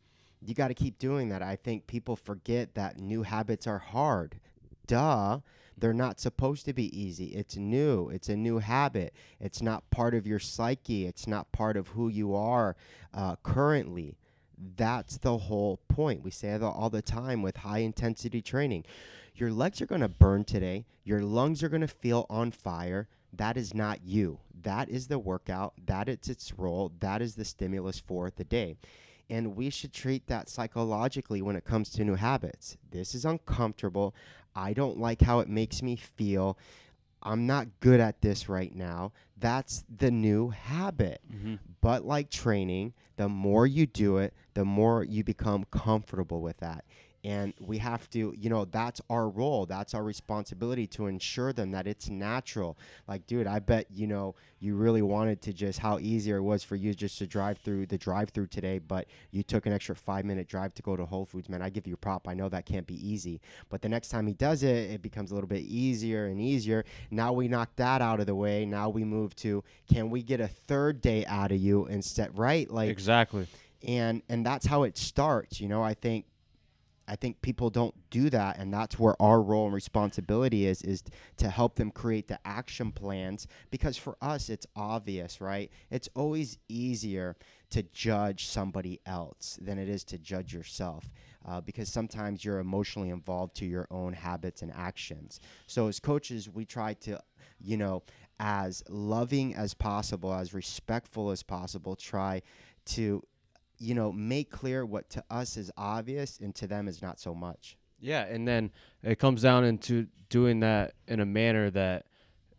you 0.46 0.54
got 0.54 0.68
to 0.68 0.74
keep 0.74 1.00
doing 1.00 1.30
that. 1.30 1.42
I 1.42 1.56
think 1.56 1.88
people 1.88 2.16
forget 2.18 2.75
that 2.75 3.00
new 3.00 3.24
habits 3.24 3.66
are 3.66 3.80
hard. 3.80 4.40
Duh. 4.88 5.40
They're 5.78 5.94
not 5.94 6.20
supposed 6.20 6.66
to 6.66 6.74
be 6.74 6.96
easy. 7.00 7.28
It's 7.28 7.56
new. 7.56 8.10
It's 8.10 8.30
a 8.30 8.36
new 8.36 8.60
habit. 8.60 9.13
It's 9.40 9.62
not 9.62 9.90
part 9.90 10.13
of 10.13 10.28
your 10.28 10.38
psyche. 10.40 11.08
It's 11.08 11.25
not 11.25 11.52
part 11.52 11.78
of 11.78 11.90
who 11.90 12.10
you 12.10 12.36
are 12.36 12.75
uh, 13.13 13.38
currently. 13.42 14.18
That's 14.57 15.17
the 15.17 15.38
whole 15.38 15.79
point. 15.88 16.24
We 16.24 16.31
say 16.31 16.57
that 16.57 16.65
all 16.65 16.89
the 16.89 17.01
time 17.01 17.41
with 17.41 17.57
high 17.57 17.79
intensity 17.79 18.41
training. 18.41 18.86
Your 19.36 19.51
legs 19.51 19.81
are 19.81 19.88
going 19.88 20.01
to 20.01 20.07
burn 20.07 20.43
today. 20.43 20.86
Your 21.03 21.22
lungs 21.22 21.63
are 21.63 21.69
going 21.69 21.81
to 21.81 21.88
feel 21.88 22.25
on 22.29 22.51
fire. 22.51 23.07
That 23.31 23.57
is 23.57 23.74
not 23.74 24.03
you. 24.03 24.39
That 24.62 24.89
is 24.89 25.07
the 25.07 25.19
workout. 25.19 25.74
That 25.86 26.07
is 26.07 26.29
its 26.29 26.53
role. 26.57 26.91
That 27.00 27.22
is 27.22 27.36
the 27.36 27.45
stimulus 27.45 28.00
for 28.00 28.29
the 28.29 28.43
day. 28.43 28.77
And 29.29 29.55
we 29.55 29.69
should 29.69 29.93
treat 29.93 30.27
that 30.27 30.50
psychologically 30.50 31.41
when 31.41 31.55
it 31.55 31.65
comes 31.65 31.89
to 31.91 32.03
new 32.03 32.15
habits. 32.15 32.77
This 32.91 33.15
is 33.15 33.25
uncomfortable. 33.25 34.13
I 34.55 34.74
don't 34.74 35.00
like 35.00 35.22
how 35.22 35.39
it 35.39 35.50
makes 35.50 35.81
me 35.81 35.95
feel. 35.95 36.57
I'm 37.24 37.48
not 37.48 37.79
good 37.79 38.00
at 38.00 38.22
this 38.22 38.48
right 38.48 38.75
now. 38.75 39.13
That's 39.38 39.83
the 39.89 40.12
new 40.12 40.50
habit. 40.50 41.22
Mm-hmm. 41.33 41.55
But 41.81 42.05
like 42.05 42.29
training, 42.29 42.93
the 43.15 43.29
more 43.29 43.65
you 43.65 43.88
do 43.88 44.17
it, 44.17 44.33
the 44.53 44.65
more 44.65 45.03
you 45.03 45.24
become 45.24 45.65
comfortable 45.72 46.41
with 46.41 46.57
that. 46.57 46.86
And 47.25 47.53
we 47.62 47.77
have 47.77 48.10
to 48.10 48.33
you 48.38 48.50
know 48.50 48.65
that's 48.65 49.00
our 49.10 49.29
role 49.29 49.65
that's 49.65 49.93
our 49.93 50.03
responsibility 50.03 50.86
to 50.88 51.07
ensure 51.07 51.53
them 51.53 51.72
that 51.72 51.88
it's 51.88 52.10
natural. 52.10 52.77
Like 53.07 53.25
dude 53.27 53.48
i 53.48 53.60
bet 53.60 53.88
you 53.89 54.07
know 54.07 54.36
you 54.60 54.75
really 54.75 55.01
wanted 55.01 55.41
to 55.43 55.53
just 55.53 55.79
how 55.79 56.00
easier 56.00 56.38
it 56.38 56.41
was 56.41 56.63
for 56.63 56.75
you 56.75 56.93
just 56.93 57.17
to 57.19 57.27
drive 57.27 57.60
through 57.60 57.86
the 57.86 57.98
drive 57.98 58.29
through 58.29 58.48
today 58.48 58.79
but 58.79 59.07
you 59.31 59.43
took 59.43 59.65
an 59.65 59.74
extra 59.74 59.95
five 59.95 60.24
minute 60.25 60.48
drive 60.48 60.74
to 60.74 60.81
go 60.81 60.95
to 60.95 61.05
whole 61.05 61.25
foods 61.25 61.48
man 61.48 61.62
i 61.62 61.69
give 61.69 61.88
you 61.88 61.93
a 61.93 61.98
prop 61.98 62.27
i 62.27 62.33
know 62.33 62.50
that 62.50 62.65
can't 62.65 62.88
be 62.88 62.95
easy. 63.07 63.41
But 63.69 63.81
the 63.81 63.89
next 63.89 64.10
time 64.10 64.27
he 64.27 64.33
does 64.33 64.63
it 64.63 64.91
it 64.91 65.01
becomes 65.01 65.31
a 65.31 65.33
little 65.33 65.48
bit 65.48 65.63
easier 65.63 66.25
and 66.25 66.39
easier. 66.39 66.86
Now 67.12 67.33
we 67.33 67.48
knock 67.48 67.69
that 67.77 68.01
out 68.01 68.19
of 68.19 68.25
the 68.25 68.36
way. 68.36 68.65
Now 68.65 68.89
we 68.89 69.03
move 69.03 69.36
to 69.38 69.63
can 69.91 70.10
we 70.10 70.24
get 70.24 70.39
a 70.39 70.48
third 70.48 71.01
day 71.01 71.25
out 71.25 71.51
of 71.51 71.57
you 71.57 71.86
instead 71.88 72.38
right? 72.38 72.69
Like 72.69 72.89
exactly 72.89 73.48
and 73.84 74.22
and 74.30 74.46
that's 74.46 74.66
how 74.66 74.84
it 74.84 74.98
starts 74.98 75.60
you 75.60 75.68
know 75.68 75.84
i 75.84 75.94
think 75.94 76.25
I 77.08 77.16
think 77.16 77.42
people 77.42 77.70
don't 77.70 77.94
do 78.10 78.30
that, 78.30 78.58
and 78.58 78.74
that's 78.74 78.98
where 78.98 79.22
our 79.22 79.42
role 79.42 79.66
and 79.66 79.74
responsibility 79.74 80.66
is 80.66 80.82
is 80.82 81.04
to 81.38 81.50
help 81.50 81.75
them 81.75 81.92
create 81.92 82.28
the 82.28 82.40
action 82.46 82.92
plans. 82.92 83.48
Because 83.72 83.98
for 83.98 84.18
us, 84.22 84.50
it's 84.50 84.66
obvious, 84.75 85.42
right? 85.42 85.70
It's 85.92 86.08
always 86.16 86.58
easier 86.70 87.36
to 87.72 87.84
judge 87.84 88.46
somebody 88.46 89.02
else 89.06 89.60
than 89.62 89.78
it 89.80 89.90
is 89.90 90.04
to 90.06 90.18
judge 90.18 90.54
yourself, 90.54 91.10
uh, 91.46 91.60
because 91.60 91.90
sometimes 91.90 92.46
you're 92.46 92.60
emotionally 92.60 93.10
involved 93.10 93.56
to 93.56 93.66
your 93.66 93.88
own 93.92 94.13
habits 94.13 94.62
and 94.62 94.72
actions. 94.72 95.40
So 95.68 95.88
as 95.88 96.00
coaches, 96.00 96.50
we 96.50 96.66
try 96.66 96.94
to, 97.02 97.20
you 97.60 97.78
know, 97.78 98.04
as 98.40 98.84
loving 98.88 99.56
as 99.56 99.74
possible, 99.74 100.34
as 100.34 100.54
respectful 100.54 101.32
as 101.32 101.44
possible, 101.44 101.96
try 101.96 102.42
to 102.86 103.24
you 103.84 103.94
know, 103.94 104.12
make 104.12 104.50
clear 104.50 104.86
what 104.86 105.10
to 105.10 105.24
us 105.30 105.58
is 105.58 105.70
obvious 105.78 106.40
and 106.40 106.56
to 106.56 106.68
them 106.68 106.88
is 106.88 107.02
not 107.02 107.20
so 107.20 107.36
much. 107.36 107.78
Yeah, 108.00 108.25
and 108.25 108.48
then 108.48 108.72
it 109.04 109.20
comes 109.20 109.42
down 109.42 109.66
into 109.66 110.08
doing 110.30 110.62
that 110.62 110.94
in 111.08 111.20
a 111.20 111.25
manner 111.25 111.70
that 111.72 112.06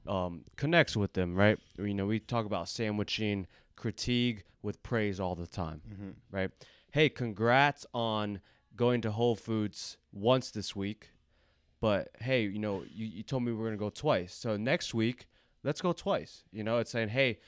um, 0.07 0.45
connects 0.57 0.97
with 0.97 1.15
them, 1.15 1.35
right? 1.35 1.59
You 1.79 1.95
know, 1.95 2.07
we 2.07 2.21
talk 2.21 2.45
about 2.45 2.69
sandwiching 2.69 3.47
critique 3.75 4.45
with 4.63 4.83
praise 4.83 5.19
all 5.19 5.35
the 5.35 5.47
time, 5.47 5.81
mm-hmm. 5.91 6.11
right? 6.31 6.51
Hey, 6.93 7.09
congrats 7.09 7.87
on 7.95 8.41
going 8.77 9.01
to 9.03 9.11
Whole 9.11 9.35
Foods 9.35 9.97
once 10.13 10.51
this 10.51 10.77
week, 10.77 11.11
but 11.81 12.09
hey, 12.21 12.43
you 12.43 12.59
know, 12.59 12.85
you, 12.95 13.07
you 13.07 13.23
told 13.23 13.43
me 13.43 13.53
we 13.53 13.63
are 13.63 13.67
gonna 13.67 13.77
go 13.77 13.91
twice, 13.91 14.35
so 14.35 14.57
next 14.57 14.95
week 14.95 15.27
let's 15.63 15.81
go 15.81 15.93
twice. 15.93 16.45
You 16.53 16.65
know, 16.65 16.79
it's 16.79 16.91
saying, 16.91 17.09
hey, 17.09 17.39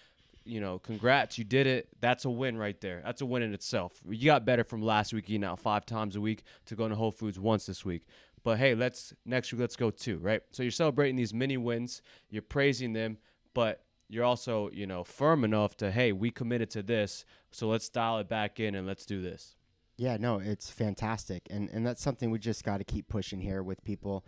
you 0.46 0.60
know, 0.60 0.78
congrats, 0.78 1.38
you 1.38 1.44
did 1.44 1.66
it. 1.66 1.88
That's 2.00 2.24
a 2.24 2.30
win 2.30 2.56
right 2.56 2.80
there. 2.80 3.02
That's 3.04 3.20
a 3.20 3.26
win 3.26 3.42
in 3.42 3.52
itself. 3.52 4.00
You 4.08 4.26
got 4.26 4.44
better 4.44 4.64
from 4.64 4.82
last 4.82 5.12
week 5.12 5.28
eating 5.28 5.44
out 5.44 5.58
five 5.58 5.84
times 5.84 6.16
a 6.16 6.20
week 6.20 6.42
to 6.66 6.76
going 6.76 6.90
to 6.90 6.96
Whole 6.96 7.10
Foods 7.10 7.38
once 7.38 7.66
this 7.66 7.84
week. 7.84 8.06
But 8.42 8.58
hey, 8.58 8.74
let's 8.74 9.12
next 9.24 9.52
week 9.52 9.60
let's 9.60 9.76
go 9.76 9.90
two, 9.90 10.18
right? 10.18 10.40
So 10.52 10.62
you're 10.62 10.70
celebrating 10.70 11.16
these 11.16 11.34
mini 11.34 11.56
wins, 11.56 12.00
you're 12.30 12.42
praising 12.42 12.92
them, 12.92 13.18
but 13.54 13.82
you're 14.08 14.24
also, 14.24 14.70
you 14.72 14.86
know, 14.86 15.02
firm 15.02 15.42
enough 15.42 15.76
to, 15.78 15.90
hey, 15.90 16.12
we 16.12 16.30
committed 16.30 16.70
to 16.70 16.82
this, 16.82 17.24
so 17.50 17.66
let's 17.66 17.88
dial 17.88 18.18
it 18.18 18.28
back 18.28 18.60
in 18.60 18.76
and 18.76 18.86
let's 18.86 19.04
do 19.04 19.20
this. 19.20 19.56
Yeah, 19.96 20.16
no, 20.18 20.38
it's 20.38 20.70
fantastic. 20.70 21.48
And 21.50 21.68
and 21.70 21.86
that's 21.86 22.02
something 22.02 22.30
we 22.30 22.38
just 22.38 22.64
got 22.64 22.78
to 22.78 22.84
keep 22.84 23.08
pushing 23.08 23.40
here 23.40 23.62
with 23.62 23.82
people. 23.82 24.24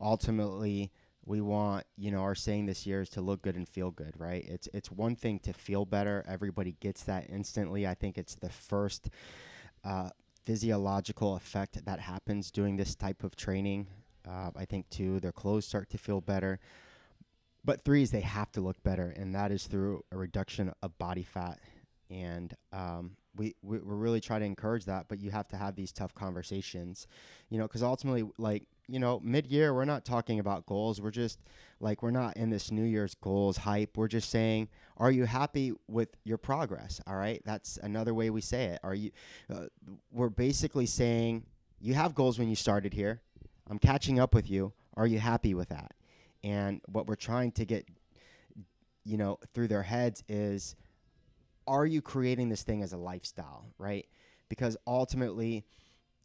Ultimately, 0.00 0.90
we 1.24 1.40
want 1.40 1.84
you 1.96 2.10
know 2.10 2.20
our 2.20 2.34
saying 2.34 2.66
this 2.66 2.86
year 2.86 3.02
is 3.02 3.10
to 3.10 3.20
look 3.20 3.42
good 3.42 3.56
and 3.56 3.68
feel 3.68 3.90
good 3.90 4.14
right? 4.18 4.44
It's 4.46 4.68
it's 4.72 4.90
one 4.90 5.16
thing 5.16 5.38
to 5.40 5.52
feel 5.52 5.84
better. 5.84 6.24
Everybody 6.28 6.76
gets 6.80 7.02
that 7.04 7.26
instantly. 7.28 7.86
I 7.86 7.94
think 7.94 8.18
it's 8.18 8.34
the 8.34 8.50
first 8.50 9.10
uh, 9.84 10.10
physiological 10.44 11.36
effect 11.36 11.84
that 11.84 12.00
happens 12.00 12.50
doing 12.50 12.76
this 12.76 12.94
type 12.94 13.22
of 13.22 13.36
training. 13.36 13.86
Uh, 14.28 14.50
i 14.54 14.66
think 14.66 14.86
two 14.90 15.18
their 15.18 15.32
clothes 15.32 15.66
start 15.66 15.90
to 15.90 15.98
feel 15.98 16.20
better. 16.20 16.58
But 17.62 17.82
three 17.82 18.02
is 18.02 18.10
they 18.10 18.20
have 18.20 18.50
to 18.52 18.60
look 18.60 18.82
better 18.82 19.14
and 19.16 19.34
that 19.34 19.52
is 19.52 19.66
through 19.66 20.04
a 20.12 20.16
reduction 20.16 20.72
of 20.82 20.96
body 20.98 21.22
fat. 21.22 21.58
And 22.10 22.54
um, 22.72 23.16
we, 23.36 23.54
we 23.62 23.78
we're 23.78 23.94
really 23.94 24.20
trying 24.20 24.40
to 24.40 24.46
encourage 24.46 24.84
that 24.86 25.06
but 25.08 25.20
you 25.20 25.30
have 25.30 25.48
to 25.48 25.56
have 25.56 25.76
these 25.76 25.92
tough 25.92 26.14
conversations 26.14 27.06
you 27.48 27.58
know 27.58 27.64
because 27.64 27.82
ultimately 27.82 28.28
like 28.38 28.64
you 28.90 28.98
know, 28.98 29.20
mid 29.22 29.46
year, 29.46 29.72
we're 29.72 29.84
not 29.84 30.04
talking 30.04 30.40
about 30.40 30.66
goals. 30.66 31.00
We're 31.00 31.10
just 31.12 31.38
like, 31.78 32.02
we're 32.02 32.10
not 32.10 32.36
in 32.36 32.50
this 32.50 32.70
New 32.70 32.82
Year's 32.82 33.14
goals 33.14 33.56
hype. 33.58 33.96
We're 33.96 34.08
just 34.08 34.30
saying, 34.30 34.68
are 34.96 35.10
you 35.10 35.24
happy 35.24 35.72
with 35.86 36.08
your 36.24 36.38
progress? 36.38 37.00
All 37.06 37.16
right. 37.16 37.40
That's 37.44 37.78
another 37.82 38.12
way 38.12 38.30
we 38.30 38.40
say 38.40 38.64
it. 38.64 38.80
Are 38.82 38.94
you, 38.94 39.12
uh, 39.48 39.66
we're 40.10 40.28
basically 40.28 40.86
saying, 40.86 41.44
you 41.80 41.94
have 41.94 42.14
goals 42.14 42.38
when 42.38 42.48
you 42.48 42.56
started 42.56 42.92
here. 42.92 43.22
I'm 43.70 43.78
catching 43.78 44.18
up 44.18 44.34
with 44.34 44.50
you. 44.50 44.72
Are 44.96 45.06
you 45.06 45.20
happy 45.20 45.54
with 45.54 45.68
that? 45.68 45.92
And 46.42 46.80
what 46.86 47.06
we're 47.06 47.14
trying 47.14 47.52
to 47.52 47.64
get, 47.64 47.86
you 49.04 49.16
know, 49.16 49.38
through 49.54 49.68
their 49.68 49.84
heads 49.84 50.22
is, 50.28 50.74
are 51.66 51.86
you 51.86 52.02
creating 52.02 52.48
this 52.48 52.64
thing 52.64 52.82
as 52.82 52.92
a 52.92 52.98
lifestyle, 52.98 53.66
right? 53.78 54.06
Because 54.48 54.76
ultimately, 54.86 55.64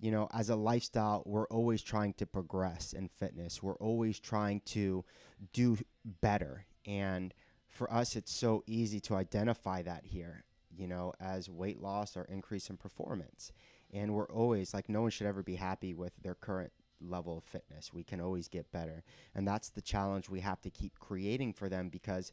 you 0.05 0.11
know, 0.11 0.29
as 0.31 0.51
a 0.51 0.55
lifestyle, 0.55 1.23
we're 1.25 1.47
always 1.47 1.81
trying 1.81 2.13
to 2.13 2.27
progress 2.27 2.93
in 2.93 3.07
fitness. 3.07 3.63
We're 3.63 3.73
always 3.77 4.19
trying 4.19 4.61
to 4.65 5.03
do 5.51 5.79
better. 6.21 6.67
And 6.85 7.33
for 7.69 7.91
us, 7.91 8.15
it's 8.15 8.31
so 8.31 8.63
easy 8.67 8.99
to 8.99 9.15
identify 9.15 9.81
that 9.81 10.05
here, 10.05 10.43
you 10.77 10.87
know, 10.87 11.13
as 11.19 11.49
weight 11.49 11.81
loss 11.81 12.15
or 12.15 12.25
increase 12.25 12.69
in 12.69 12.77
performance. 12.77 13.51
And 13.91 14.13
we're 14.13 14.29
always 14.29 14.75
like, 14.75 14.89
no 14.89 15.01
one 15.01 15.09
should 15.09 15.25
ever 15.25 15.41
be 15.41 15.55
happy 15.55 15.95
with 15.95 16.13
their 16.21 16.35
current 16.35 16.71
level 17.01 17.39
of 17.39 17.43
fitness. 17.43 17.91
We 17.91 18.03
can 18.03 18.21
always 18.21 18.47
get 18.47 18.71
better. 18.71 19.03
And 19.33 19.47
that's 19.47 19.69
the 19.69 19.81
challenge 19.81 20.29
we 20.29 20.41
have 20.41 20.61
to 20.61 20.69
keep 20.69 20.99
creating 20.99 21.53
for 21.53 21.67
them 21.67 21.89
because 21.89 22.31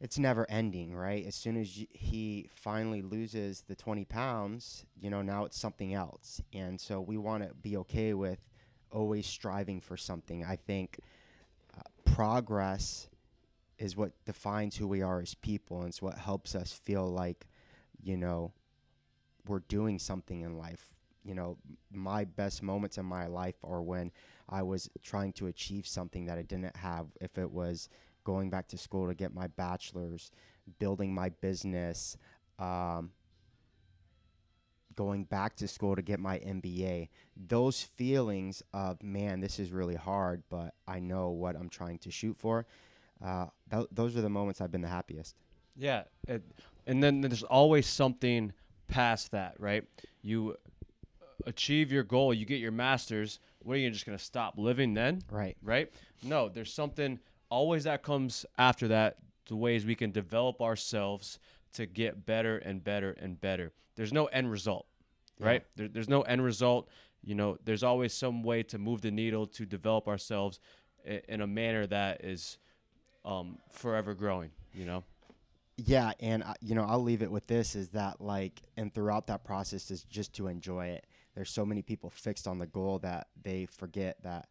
it's 0.00 0.18
never 0.18 0.46
ending, 0.50 0.94
right? 0.94 1.24
As 1.26 1.34
soon 1.34 1.56
as 1.56 1.84
he 1.90 2.48
finally 2.54 3.00
loses 3.02 3.62
the 3.66 3.74
20 3.74 4.04
pounds, 4.04 4.84
you 5.00 5.08
know, 5.08 5.22
now 5.22 5.44
it's 5.44 5.58
something 5.58 5.94
else. 5.94 6.40
And 6.52 6.80
so 6.80 7.00
we 7.00 7.16
want 7.16 7.44
to 7.44 7.54
be 7.54 7.76
okay 7.78 8.12
with 8.12 8.38
always 8.90 9.26
striving 9.26 9.80
for 9.80 9.96
something. 9.96 10.44
I 10.44 10.56
think 10.56 10.98
uh, 11.76 11.82
progress 12.04 13.08
is 13.78 13.96
what 13.96 14.12
defines 14.24 14.76
who 14.76 14.86
we 14.86 15.02
are 15.02 15.20
as 15.20 15.34
people 15.34 15.80
and 15.80 15.88
it's 15.88 16.02
what 16.02 16.18
helps 16.18 16.54
us 16.54 16.72
feel 16.72 17.10
like, 17.10 17.46
you 18.02 18.16
know, 18.16 18.52
we're 19.46 19.60
doing 19.60 19.98
something 19.98 20.42
in 20.42 20.58
life. 20.58 20.94
You 21.24 21.34
know, 21.34 21.56
my 21.90 22.24
best 22.24 22.62
moments 22.62 22.98
in 22.98 23.06
my 23.06 23.26
life 23.26 23.56
are 23.64 23.82
when 23.82 24.12
I 24.48 24.62
was 24.62 24.88
trying 25.02 25.32
to 25.34 25.46
achieve 25.46 25.86
something 25.86 26.26
that 26.26 26.38
I 26.38 26.42
didn't 26.42 26.76
have. 26.76 27.06
If 27.20 27.36
it 27.38 27.50
was 27.50 27.88
going 28.26 28.50
back 28.50 28.66
to 28.66 28.76
school 28.76 29.06
to 29.06 29.14
get 29.14 29.32
my 29.32 29.46
bachelor's, 29.46 30.32
building 30.80 31.14
my 31.14 31.28
business, 31.28 32.16
um, 32.58 33.12
going 34.96 35.22
back 35.22 35.54
to 35.54 35.68
school 35.68 35.94
to 35.94 36.02
get 36.02 36.18
my 36.18 36.38
MBA. 36.40 37.08
Those 37.36 37.82
feelings 37.82 38.64
of, 38.74 39.00
man, 39.00 39.40
this 39.40 39.60
is 39.60 39.70
really 39.70 39.94
hard, 39.94 40.42
but 40.50 40.74
I 40.88 40.98
know 40.98 41.30
what 41.30 41.54
I'm 41.54 41.68
trying 41.68 41.98
to 41.98 42.10
shoot 42.10 42.36
for. 42.36 42.66
Uh, 43.24 43.46
th- 43.70 43.86
those 43.92 44.16
are 44.16 44.22
the 44.22 44.28
moments 44.28 44.60
I've 44.60 44.72
been 44.72 44.82
the 44.82 44.88
happiest. 44.88 45.36
Yeah. 45.76 46.02
It, 46.26 46.42
and 46.84 47.00
then 47.00 47.20
there's 47.20 47.44
always 47.44 47.86
something 47.86 48.52
past 48.88 49.30
that, 49.30 49.54
right? 49.60 49.84
You 50.20 50.56
achieve 51.46 51.92
your 51.92 52.02
goal, 52.02 52.34
you 52.34 52.44
get 52.44 52.58
your 52.58 52.72
master's. 52.72 53.38
What 53.62 53.74
are 53.74 53.78
you 53.78 53.90
just 53.90 54.04
going 54.04 54.18
to 54.18 54.24
stop 54.24 54.54
living 54.56 54.94
then? 54.94 55.22
Right. 55.30 55.56
Right? 55.62 55.92
No, 56.24 56.48
there's 56.48 56.72
something 56.72 57.20
always 57.48 57.84
that 57.84 58.02
comes 58.02 58.44
after 58.58 58.88
that 58.88 59.18
the 59.46 59.56
ways 59.56 59.86
we 59.86 59.94
can 59.94 60.10
develop 60.10 60.60
ourselves 60.60 61.38
to 61.74 61.86
get 61.86 62.26
better 62.26 62.58
and 62.58 62.82
better 62.82 63.12
and 63.12 63.40
better. 63.40 63.72
There's 63.94 64.12
no 64.12 64.26
end 64.26 64.50
result, 64.50 64.86
Yeah. 65.38 65.46
right? 65.46 65.64
There, 65.76 65.88
there's 65.88 66.08
no 66.08 66.22
end 66.22 66.42
result. 66.42 66.88
You 67.22 67.34
know, 67.34 67.58
there's 67.64 67.82
always 67.82 68.12
some 68.12 68.42
way 68.42 68.62
to 68.64 68.78
move 68.78 69.02
the 69.02 69.10
needle 69.10 69.46
to 69.48 69.64
develop 69.66 70.08
ourselves 70.08 70.58
in 71.28 71.40
a 71.40 71.46
manner 71.46 71.86
that 71.86 72.24
is 72.24 72.58
um, 73.24 73.58
forever 73.70 74.14
growing. 74.14 74.50
You 74.74 74.84
know, 74.86 75.04
Yeah, 75.76 76.12
and 76.20 76.42
I- 76.44 76.54
you 76.60 76.74
know, 76.74 76.84
I'll 76.84 77.02
leave 77.02 77.22
it 77.22 77.30
with 77.30 77.46
this: 77.46 77.74
is 77.76 77.90
that 77.90 78.20
like, 78.20 78.62
and 78.76 78.92
throughout 78.92 79.26
that 79.28 79.44
process, 79.44 79.90
is 79.90 80.04
just 80.04 80.32
to 80.34 80.48
enjoy 80.48 80.86
it. 80.88 81.06
There's 81.34 81.50
so 81.50 81.64
many 81.66 81.82
people 81.82 82.10
fixed 82.10 82.46
on 82.48 82.58
the 82.58 82.66
goal 82.66 82.98
that 83.00 83.28
they 83.40 83.66
forget 83.66 84.22
that 84.22 84.48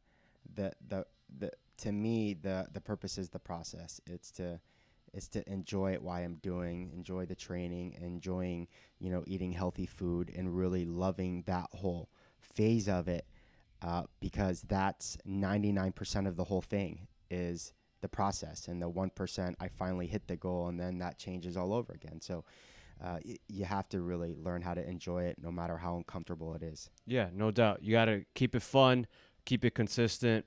the 0.53 0.71
the 0.88 1.05
the 1.38 1.52
to 1.80 1.91
me 1.91 2.34
the 2.34 2.67
the 2.71 2.82
purpose 2.82 3.17
is 3.17 3.30
the 3.30 3.39
process. 3.39 4.00
It's 4.06 4.32
to 4.32 4.60
it's 5.13 5.28
to 5.30 5.50
enjoy 5.50 5.93
it 5.93 6.02
while 6.02 6.21
I'm 6.21 6.36
doing, 6.36 6.91
enjoy 6.93 7.26
the 7.26 7.36
training, 7.36 7.98
enjoying 8.02 8.67
you 9.00 9.10
know 9.10 9.24
eating 9.28 9.52
healthy 9.54 9.86
food, 9.86 10.32
and 10.36 10.56
really 10.58 10.86
loving 10.86 11.43
that 11.48 11.67
whole 11.71 12.10
phase 12.41 12.88
of 12.88 13.08
it, 13.08 13.26
uh, 13.82 14.04
because 14.19 14.62
that's 14.62 15.17
99% 15.28 16.28
of 16.28 16.36
the 16.36 16.43
whole 16.45 16.62
thing 16.62 17.08
is 17.30 17.74
the 18.02 18.08
process 18.10 18.67
and 18.67 18.80
the 18.82 18.89
1% 18.89 19.56
i 19.60 19.67
finally 19.67 20.06
hit 20.06 20.28
the 20.28 20.36
goal 20.36 20.67
and 20.67 20.80
then 20.80 21.00
that 21.00 21.17
changes 21.17 21.58
all 21.58 21.74
over 21.74 21.91
again 21.93 22.21
so 22.21 22.43
uh, 23.04 23.17
y- 23.26 23.38
you 23.48 23.65
have 23.65 23.89
to 23.89 24.02
really 24.02 24.36
learn 24.36 24.62
how 24.62 24.76
to 24.76 24.88
enjoy 24.88 25.24
it 25.24 25.36
no 25.41 25.52
matter 25.52 25.76
how 25.78 25.95
uncomfortable 25.98 26.54
it 26.54 26.62
is 26.62 26.91
yeah, 27.08 27.30
no 27.34 27.50
doubt. 27.52 27.82
You 27.82 27.91
got 27.93 28.06
to 28.06 28.24
keep 28.36 28.54
it 28.56 28.62
fun, 28.62 29.08
keep 29.45 29.65
it 29.65 29.74
consistent, 29.76 30.45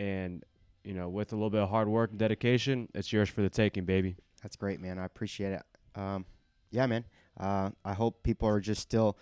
and 0.00 0.44
you 0.82 0.94
know, 0.94 1.10
with 1.10 1.32
a 1.32 1.36
little 1.36 1.50
bit 1.50 1.60
of 1.60 1.68
hard 1.68 1.88
work 1.88 2.10
and 2.10 2.18
dedication, 2.18 2.88
it's 2.94 3.12
yours 3.12 3.28
for 3.28 3.42
the 3.42 3.50
taking, 3.50 3.84
baby. 3.84 4.16
that's 4.42 4.56
great 4.56 4.80
man. 4.80 4.98
I 4.98 5.04
appreciate 5.04 5.52
it. 5.52 5.62
Um, 5.94 6.24
yeah 6.70 6.86
man. 6.86 7.04
Uh, 7.38 7.70
i 7.84 7.92
hope 7.94 8.22
people 8.22 8.48
are 8.48 8.60
just 8.60 8.82
still 8.82 9.16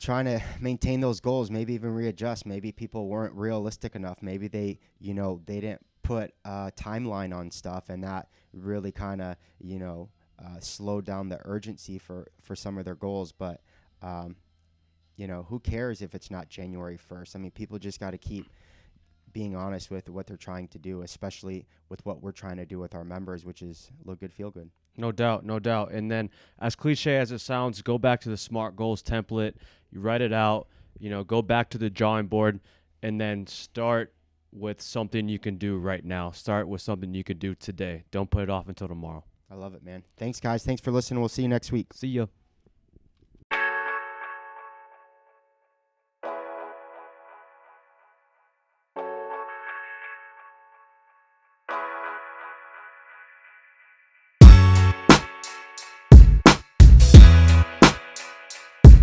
trying 0.00 0.24
to 0.24 0.40
maintain 0.60 1.00
those 1.00 1.20
goals 1.20 1.50
maybe 1.50 1.74
even 1.74 1.90
readjust. 1.90 2.46
Maybe 2.46 2.70
people 2.72 3.08
weren't 3.08 3.34
realistic 3.34 3.94
enough. 3.94 4.22
Maybe 4.22 4.48
they 4.48 4.78
you 5.00 5.14
know 5.14 5.40
they 5.46 5.60
didn't 5.60 5.84
put 6.02 6.32
a 6.44 6.70
timeline 6.76 7.34
on 7.34 7.50
stuff 7.50 7.88
and 7.88 8.04
that 8.04 8.28
really 8.52 8.92
kind 8.92 9.20
of 9.20 9.36
you 9.58 9.78
know 9.78 10.10
uh, 10.38 10.60
slowed 10.60 11.04
down 11.04 11.28
the 11.28 11.40
urgency 11.44 11.98
for 11.98 12.28
for 12.40 12.54
some 12.54 12.78
of 12.78 12.84
their 12.84 12.94
goals. 12.94 13.32
But 13.32 13.62
um, 14.02 14.36
you 15.16 15.26
know 15.26 15.46
who 15.48 15.58
cares 15.58 16.02
if 16.02 16.14
it's 16.14 16.30
not 16.30 16.48
january 16.48 16.98
1st 16.98 17.36
i 17.36 17.38
mean 17.38 17.50
people 17.50 17.78
just 17.78 17.98
got 17.98 18.10
to 18.10 18.18
keep 18.18 18.46
being 19.36 19.54
honest 19.54 19.90
with 19.90 20.08
what 20.08 20.26
they're 20.26 20.44
trying 20.50 20.66
to 20.74 20.78
do 20.78 21.02
especially 21.02 21.66
with 21.90 22.00
what 22.06 22.22
we're 22.22 22.38
trying 22.42 22.56
to 22.56 22.64
do 22.64 22.78
with 22.78 22.94
our 22.94 23.04
members 23.04 23.44
which 23.44 23.60
is 23.60 23.90
look 24.06 24.18
good 24.20 24.32
feel 24.32 24.50
good 24.50 24.70
No 24.96 25.12
doubt, 25.12 25.44
no 25.44 25.58
doubt. 25.58 25.88
And 25.96 26.10
then, 26.10 26.30
as 26.58 26.74
cliche 26.74 27.16
as 27.18 27.30
it 27.30 27.40
sounds, 27.40 27.82
go 27.82 27.98
back 27.98 28.18
to 28.22 28.30
the 28.30 28.36
SMART 28.38 28.76
goals 28.76 29.02
template. 29.02 29.54
You 29.92 30.00
write 30.00 30.22
it 30.22 30.32
out. 30.32 30.68
You 30.98 31.10
know, 31.10 31.22
go 31.22 31.42
back 31.42 31.68
to 31.72 31.78
the 31.78 31.90
drawing 31.90 32.28
board, 32.28 32.60
and 33.02 33.20
then 33.20 33.46
start 33.46 34.14
with 34.52 34.80
something 34.80 35.28
you 35.28 35.38
can 35.38 35.56
do 35.58 35.76
right 35.90 36.02
now. 36.18 36.30
Start 36.30 36.66
with 36.66 36.80
something 36.80 37.12
you 37.12 37.24
could 37.24 37.38
do 37.38 37.54
today. 37.54 38.04
Don't 38.10 38.30
put 38.30 38.42
it 38.42 38.50
off 38.56 38.68
until 38.72 38.88
tomorrow. 38.88 39.22
i 39.50 39.54
love 39.54 39.74
it 39.74 39.82
man 39.84 40.02
thanks 40.16 40.40
guys 40.40 40.64
thanks 40.64 40.80
for 40.82 40.90
listening 40.90 41.20
we'll 41.20 41.28
see 41.28 41.42
you 41.42 41.48
next 41.56 41.70
week 41.76 41.92
See 41.92 42.08
ya. 42.18 42.26